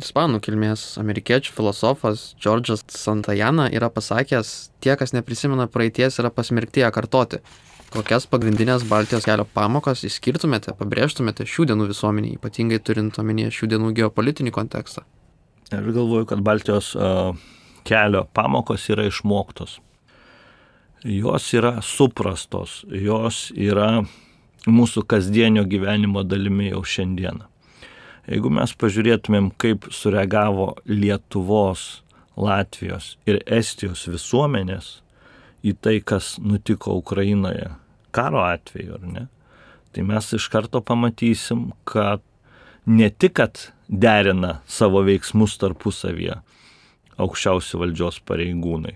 Ispanų 0.01 0.39
kilmės 0.41 0.95
amerikiečių 0.97 1.51
filosofas 1.53 2.31
Džordžas 2.41 2.81
Santajana 2.89 3.67
yra 3.69 3.91
pasakęs, 3.93 4.71
tie, 4.81 4.95
kas 4.97 5.13
neprisimena 5.13 5.67
praeities, 5.69 6.17
yra 6.17 6.31
pasmerkti 6.33 6.81
ją 6.81 6.89
kartoti. 6.95 7.43
Kokias 7.93 8.25
pagrindinės 8.25 8.87
Baltijos 8.89 9.27
kelio 9.27 9.45
pamokas 9.45 10.01
išskirtumėte, 10.07 10.73
pabrėžtumėte 10.79 11.45
šių 11.45 11.67
dienų 11.69 11.91
visuomenį, 11.91 12.31
ypatingai 12.39 12.81
turint 12.81 13.19
omenyje 13.21 13.51
šių 13.59 13.69
dienų 13.75 13.91
geopolitinį 13.99 14.55
kontekstą? 14.55 15.05
Aš 15.71 15.93
galvoju, 15.95 16.25
kad 16.25 16.41
Baltijos 16.41 16.95
kelio 17.83 18.25
pamokos 18.33 18.89
yra 18.89 19.07
išmoktos. 19.07 19.79
Jos 21.03 21.49
yra 21.53 21.81
suprastos, 21.83 22.83
jos 22.87 23.49
yra 23.55 24.03
mūsų 24.67 25.03
kasdienio 25.07 25.65
gyvenimo 25.67 26.23
dalimi 26.23 26.69
jau 26.69 26.83
šiandieną. 26.87 27.49
Jeigu 28.31 28.51
mes 28.55 28.71
pažiūrėtumėm, 28.79 29.49
kaip 29.59 29.89
sureagavo 29.91 30.77
Lietuvos, 30.87 32.03
Latvijos 32.39 33.17
ir 33.27 33.41
Estijos 33.43 34.05
visuomenės 34.07 35.01
į 35.63 35.75
tai, 35.83 35.97
kas 35.99 36.37
nutiko 36.39 36.95
Ukrainoje 36.97 37.73
karo 38.15 38.45
atveju, 38.47 38.95
ar 38.95 39.03
ne, 39.03 39.25
tai 39.91 40.05
mes 40.07 40.31
iš 40.37 40.47
karto 40.53 40.81
pamatysim, 40.81 41.71
kad 41.83 42.23
ne 42.85 43.09
tik, 43.09 43.33
kad 43.39 43.59
derina 43.87 44.59
savo 44.67 45.03
veiksmus 45.05 45.57
tarpusavyje 45.61 46.39
aukščiausi 47.21 47.77
valdžios 47.77 48.19
pareigūnai, 48.27 48.95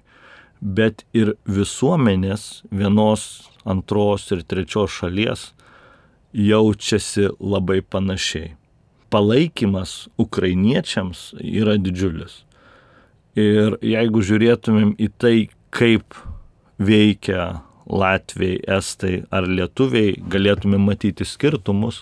bet 0.61 1.05
ir 1.13 1.35
visuomenės 1.45 2.63
vienos, 2.71 3.47
antros 3.67 4.29
ir 4.33 4.41
trečios 4.47 4.95
šalies 4.95 5.51
jaučiasi 6.33 7.29
labai 7.39 7.81
panašiai. 7.81 8.55
Palaikymas 9.13 10.07
ukrainiečiams 10.19 11.31
yra 11.39 11.77
didžiulis. 11.79 12.41
Ir 13.37 13.77
jeigu 13.85 14.23
žiūrėtumėm 14.25 14.95
į 14.99 15.07
tai, 15.21 15.35
kaip 15.69 16.17
veikia 16.81 17.61
Latvijai, 17.87 18.57
Estai 18.77 19.21
ar 19.31 19.47
Lietuviai, 19.47 20.17
galėtume 20.27 20.79
matyti 20.81 21.23
skirtumus, 21.25 22.01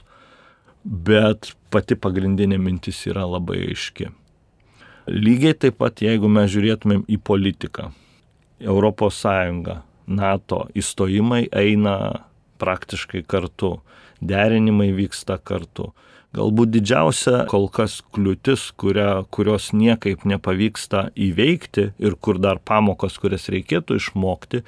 bet 0.86 1.52
pati 1.74 1.98
pagrindinė 1.98 2.60
mintis 2.62 3.02
yra 3.10 3.26
labai 3.28 3.66
aiški. 3.72 4.12
Lygiai 5.10 5.58
taip 5.58 5.78
pat, 5.82 6.02
jeigu 6.02 6.30
mes 6.32 6.50
žiūrėtumėm 6.54 7.04
į 7.10 7.20
politiką, 7.22 7.92
ES, 8.62 9.26
NATO 10.06 10.60
įstojimai 10.78 11.48
eina 11.50 11.96
praktiškai 12.62 13.24
kartu, 13.28 13.80
derinimai 14.22 14.92
vyksta 14.96 15.38
kartu. 15.42 15.92
Galbūt 16.36 16.74
didžiausia 16.74 17.46
kol 17.50 17.70
kas 17.72 18.02
kliūtis, 18.14 18.68
kuria, 18.76 19.24
kurios 19.32 19.72
niekaip 19.74 20.26
nepavyksta 20.28 21.10
įveikti 21.16 21.92
ir 21.98 22.18
kur 22.20 22.42
dar 22.44 22.60
pamokos, 22.60 23.18
kurias 23.22 23.48
reikėtų 23.54 24.00
išmokti, 24.02 24.62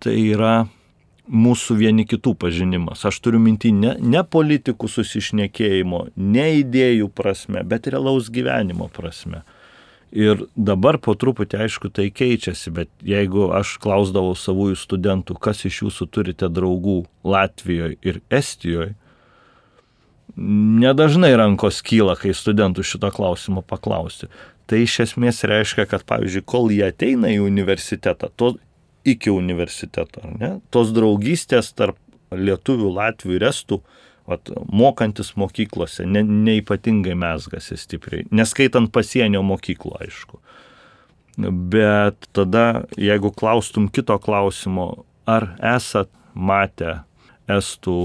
tai 0.00 0.16
yra 0.32 0.54
mūsų 1.26 1.76
vieni 1.80 2.06
kitų 2.08 2.34
pažinimas. 2.38 3.04
Aš 3.08 3.18
turiu 3.24 3.40
minti 3.42 3.72
ne, 3.74 3.96
ne 4.00 4.22
politikų 4.22 4.88
susišnekėjimo, 4.90 6.06
ne 6.16 6.46
idėjų 6.62 7.10
prasme, 7.14 7.64
bet 7.66 7.88
realaus 7.90 8.30
gyvenimo 8.32 8.88
prasme. 8.94 9.42
Ir 10.14 10.46
dabar 10.54 11.00
po 11.02 11.16
truputį, 11.18 11.58
aišku, 11.66 11.90
tai 11.92 12.08
keičiasi, 12.14 12.70
bet 12.72 12.90
jeigu 13.04 13.50
aš 13.56 13.74
klausdavau 13.82 14.36
savųjų 14.38 14.78
studentų, 14.78 15.34
kas 15.42 15.64
iš 15.66 15.82
jūsų 15.82 16.06
turite 16.14 16.48
draugų 16.48 17.02
Latvijoje 17.26 17.98
ir 18.06 18.22
Estijoje, 18.30 18.94
nedažnai 20.36 21.32
rankos 21.36 21.82
kyla, 21.84 22.14
kai 22.20 22.34
studentų 22.36 22.84
šito 22.86 23.10
klausimo 23.14 23.64
paklausti. 23.66 24.30
Tai 24.66 24.80
iš 24.82 24.98
esmės 25.04 25.44
reiškia, 25.46 25.86
kad, 25.90 26.02
pavyzdžiui, 26.06 26.46
kol 26.46 26.72
jie 26.74 26.86
ateina 26.88 27.30
į 27.30 27.42
universitetą, 27.44 28.30
to 28.34 28.54
iki 29.06 29.30
universiteto, 29.32 30.24
ne, 30.40 30.56
tos 30.74 30.92
draugystės 30.96 31.72
tarp 31.76 31.98
lietuvių, 32.34 32.90
latvių 32.96 33.38
ir 33.38 33.46
estų, 33.50 33.80
vat, 34.26 34.50
mokantis 34.66 35.34
mokyklose, 35.38 36.06
ne, 36.10 36.24
neipatingai 36.26 37.14
mesgasi 37.18 37.78
stipriai, 37.78 38.26
neskaitant 38.34 38.90
pasienio 38.92 39.44
mokyklų, 39.46 39.94
aišku. 40.02 40.40
Bet 41.72 42.28
tada, 42.34 42.86
jeigu 42.98 43.30
klaustum 43.36 43.90
kito 43.92 44.16
klausimo, 44.22 45.04
ar 45.28 45.52
esat 45.74 46.10
matę 46.34 47.02
estų, 47.46 47.98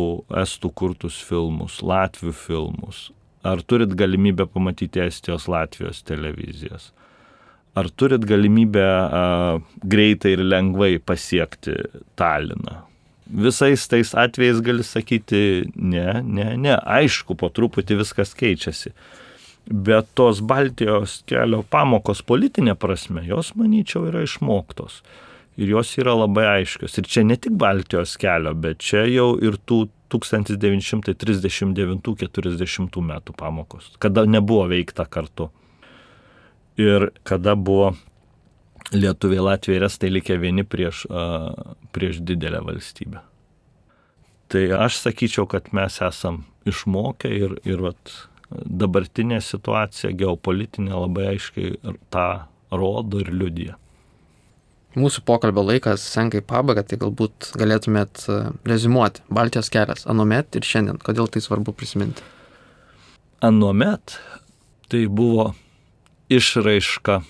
estų 0.43 0.71
kurtus 0.77 1.17
filmus, 1.25 1.79
latvių 1.81 2.33
filmus, 2.35 3.09
ar 3.43 3.63
turit 3.65 3.95
galimybę 3.97 4.45
pamatyti 4.51 5.01
Estijos, 5.07 5.47
Latvijos 5.49 6.03
televizijas, 6.05 6.91
ar 7.77 7.89
turit 7.95 8.25
galimybę 8.27 8.85
a, 8.85 9.25
greitai 9.83 10.35
ir 10.35 10.45
lengvai 10.45 10.95
pasiekti 10.99 11.77
Taliną. 12.19 12.81
Visais 13.31 13.85
tais 13.87 14.11
atvejais 14.17 14.59
gali 14.59 14.83
sakyti, 14.83 15.71
ne, 15.75 16.19
ne, 16.23 16.49
ne, 16.59 16.75
aišku, 16.75 17.37
po 17.39 17.47
truputį 17.47 18.01
viskas 18.01 18.35
keičiasi. 18.35 18.91
Bet 19.71 20.09
tos 20.17 20.41
Baltijos 20.43 21.21
kelio 21.29 21.61
pamokos 21.63 22.19
politinė 22.27 22.73
prasme, 22.75 23.23
jos, 23.29 23.53
manyčiau, 23.55 24.09
yra 24.09 24.25
išmoktos 24.25 24.99
ir 25.61 25.69
jos 25.75 25.91
yra 25.99 26.13
labai 26.15 26.45
aiškios. 26.57 26.97
Ir 26.97 27.05
čia 27.07 27.23
ne 27.27 27.35
tik 27.39 27.53
Baltijos 27.59 28.17
kelio, 28.19 28.53
bet 28.57 28.77
čia 28.83 29.05
jau 29.09 29.37
ir 29.41 29.57
tų 29.67 29.89
1939-40 30.11 33.01
metų 33.11 33.31
pamokos, 33.37 33.85
kada 34.03 34.21
nebuvo 34.27 34.67
veikta 34.71 35.05
kartu. 35.07 35.49
Ir 36.79 37.09
kada 37.27 37.55
buvo 37.55 37.91
Lietuvai, 38.91 39.39
Latvijai 39.39 39.79
ir 39.79 39.85
Estai 39.87 40.09
likę 40.11 40.37
vieni 40.39 40.63
prieš, 40.67 41.05
prieš 41.95 42.19
didelę 42.27 42.61
valstybę. 42.67 43.21
Tai 44.51 44.63
aš 44.83 44.97
sakyčiau, 44.99 45.47
kad 45.47 45.69
mes 45.71 46.01
esam 46.03 46.41
išmokę 46.67 47.29
ir, 47.31 47.53
ir 47.63 47.83
vat, 47.85 48.11
dabartinė 48.51 49.39
situacija 49.43 50.11
geopolitinė 50.19 50.91
labai 50.91 51.29
aiškiai 51.35 51.77
tą 52.11 52.27
rodo 52.71 53.21
ir 53.23 53.31
liudija. 53.31 53.77
Mūsų 54.99 55.23
pokalbio 55.23 55.63
laikas 55.63 56.03
senka 56.03 56.41
į 56.41 56.43
pabaigą, 56.43 56.83
tai 56.83 56.97
galbūt 56.99 57.53
galėtumėt 57.55 58.25
rezimuoti 58.67 59.23
Baltijos 59.31 59.71
kelias 59.71 60.03
anuomet 60.03 60.59
ir 60.59 60.67
šiandien. 60.67 60.99
Kodėl 60.99 61.31
tai 61.31 61.39
svarbu 61.39 61.71
prisiminti? 61.71 62.25
Anuomet 63.39 64.17
tai 64.91 65.05
buvo 65.07 65.53
išraiška 66.31 67.21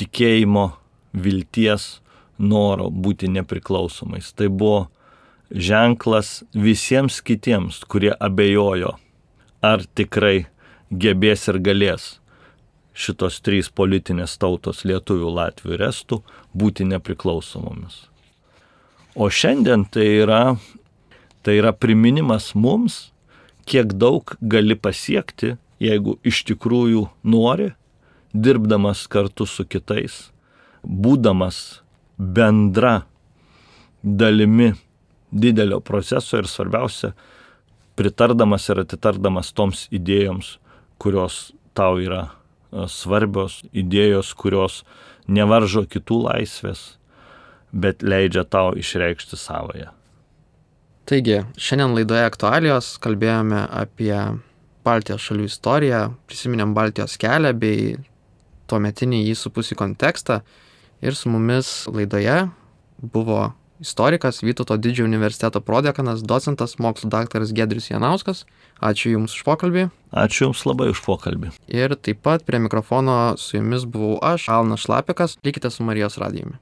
tikėjimo, 0.00 0.72
vilties, 1.14 2.00
noro 2.38 2.88
būti 2.90 3.28
nepriklausomais. 3.30 4.32
Tai 4.34 4.48
buvo 4.50 4.80
ženklas 5.54 6.42
visiems 6.54 7.20
kitiems, 7.22 7.84
kurie 7.86 8.10
abejojo, 8.16 8.96
ar 9.62 9.84
tikrai 9.94 10.46
gebės 10.90 11.48
ir 11.52 11.60
galės 11.62 12.14
šitos 12.94 13.40
trys 13.42 13.68
politinės 13.74 14.36
tautos 14.38 14.84
lietuvių, 14.86 15.30
latvių 15.34 15.76
ir 15.76 15.86
estų 15.90 16.20
būti 16.54 16.86
nepriklausomomis. 16.86 18.04
O 19.14 19.28
šiandien 19.30 19.84
tai 19.90 20.06
yra, 20.22 20.56
tai 21.42 21.58
yra 21.58 21.74
priminimas 21.74 22.52
mums, 22.54 23.12
kiek 23.66 23.94
daug 23.98 24.36
gali 24.40 24.78
pasiekti, 24.78 25.56
jeigu 25.82 26.16
iš 26.26 26.44
tikrųjų 26.50 27.08
nori, 27.26 27.72
dirbdamas 28.34 29.06
kartu 29.06 29.46
su 29.46 29.64
kitais, 29.64 30.28
būdamas 30.82 31.80
bendra 32.18 33.04
dalimi 34.02 34.72
didelio 35.30 35.80
proceso 35.80 36.38
ir 36.38 36.50
svarbiausia, 36.50 37.14
pritardamas 37.94 38.68
ir 38.68 38.82
atitardamas 38.84 39.52
toms 39.54 39.86
idėjoms, 39.94 40.58
kurios 40.98 41.52
tau 41.74 41.98
yra 42.02 42.28
svarbios 42.90 43.62
idėjos, 43.72 44.34
kurios 44.34 44.82
nevaržo 45.30 45.84
kitų 45.90 46.24
laisvės, 46.26 46.96
bet 47.72 48.02
leidžia 48.02 48.44
tau 48.44 48.74
išreikšti 48.78 49.38
savoje. 49.38 49.88
Taigi, 51.04 51.42
šiandien 51.60 51.94
laidoje 51.98 52.24
aktualijos 52.24 52.94
kalbėjome 53.04 53.66
apie 53.68 54.16
Baltijos 54.84 55.24
šalių 55.26 55.48
istoriją, 55.48 56.00
prisiminėm 56.28 56.74
Baltijos 56.76 57.16
kelią 57.20 57.52
bei 57.60 57.94
tuometinį 58.70 59.24
jį 59.28 59.34
supusi 59.38 59.76
kontekstą 59.78 60.40
ir 61.04 61.16
su 61.18 61.32
mumis 61.32 61.84
laidoje 61.90 62.48
buvo 63.02 63.52
istorikas, 63.80 64.42
Vytauto 64.42 64.76
didžiojo 64.76 65.08
universiteto 65.08 65.60
prodekanas, 65.60 66.22
docentas, 66.22 66.78
mokslo 66.78 67.10
daktaras 67.10 67.52
Gedrius 67.52 67.90
Janauskas. 67.90 68.44
Ačiū 68.80 69.14
Jums 69.14 69.34
už 69.36 69.44
pokalbį. 69.46 69.88
Ačiū 70.12 70.48
Jums 70.48 70.64
labai 70.66 70.90
už 70.94 71.02
pokalbį. 71.04 71.52
Ir 71.68 71.96
taip 71.96 72.22
pat 72.24 72.46
prie 72.46 72.62
mikrofono 72.62 73.34
su 73.38 73.58
Jumis 73.58 73.84
buvau 73.84 74.18
aš, 74.22 74.48
Alnas 74.48 74.86
Šlapikas. 74.86 75.38
Likite 75.44 75.70
su 75.70 75.84
Marijos 75.86 76.18
radijumi. 76.18 76.58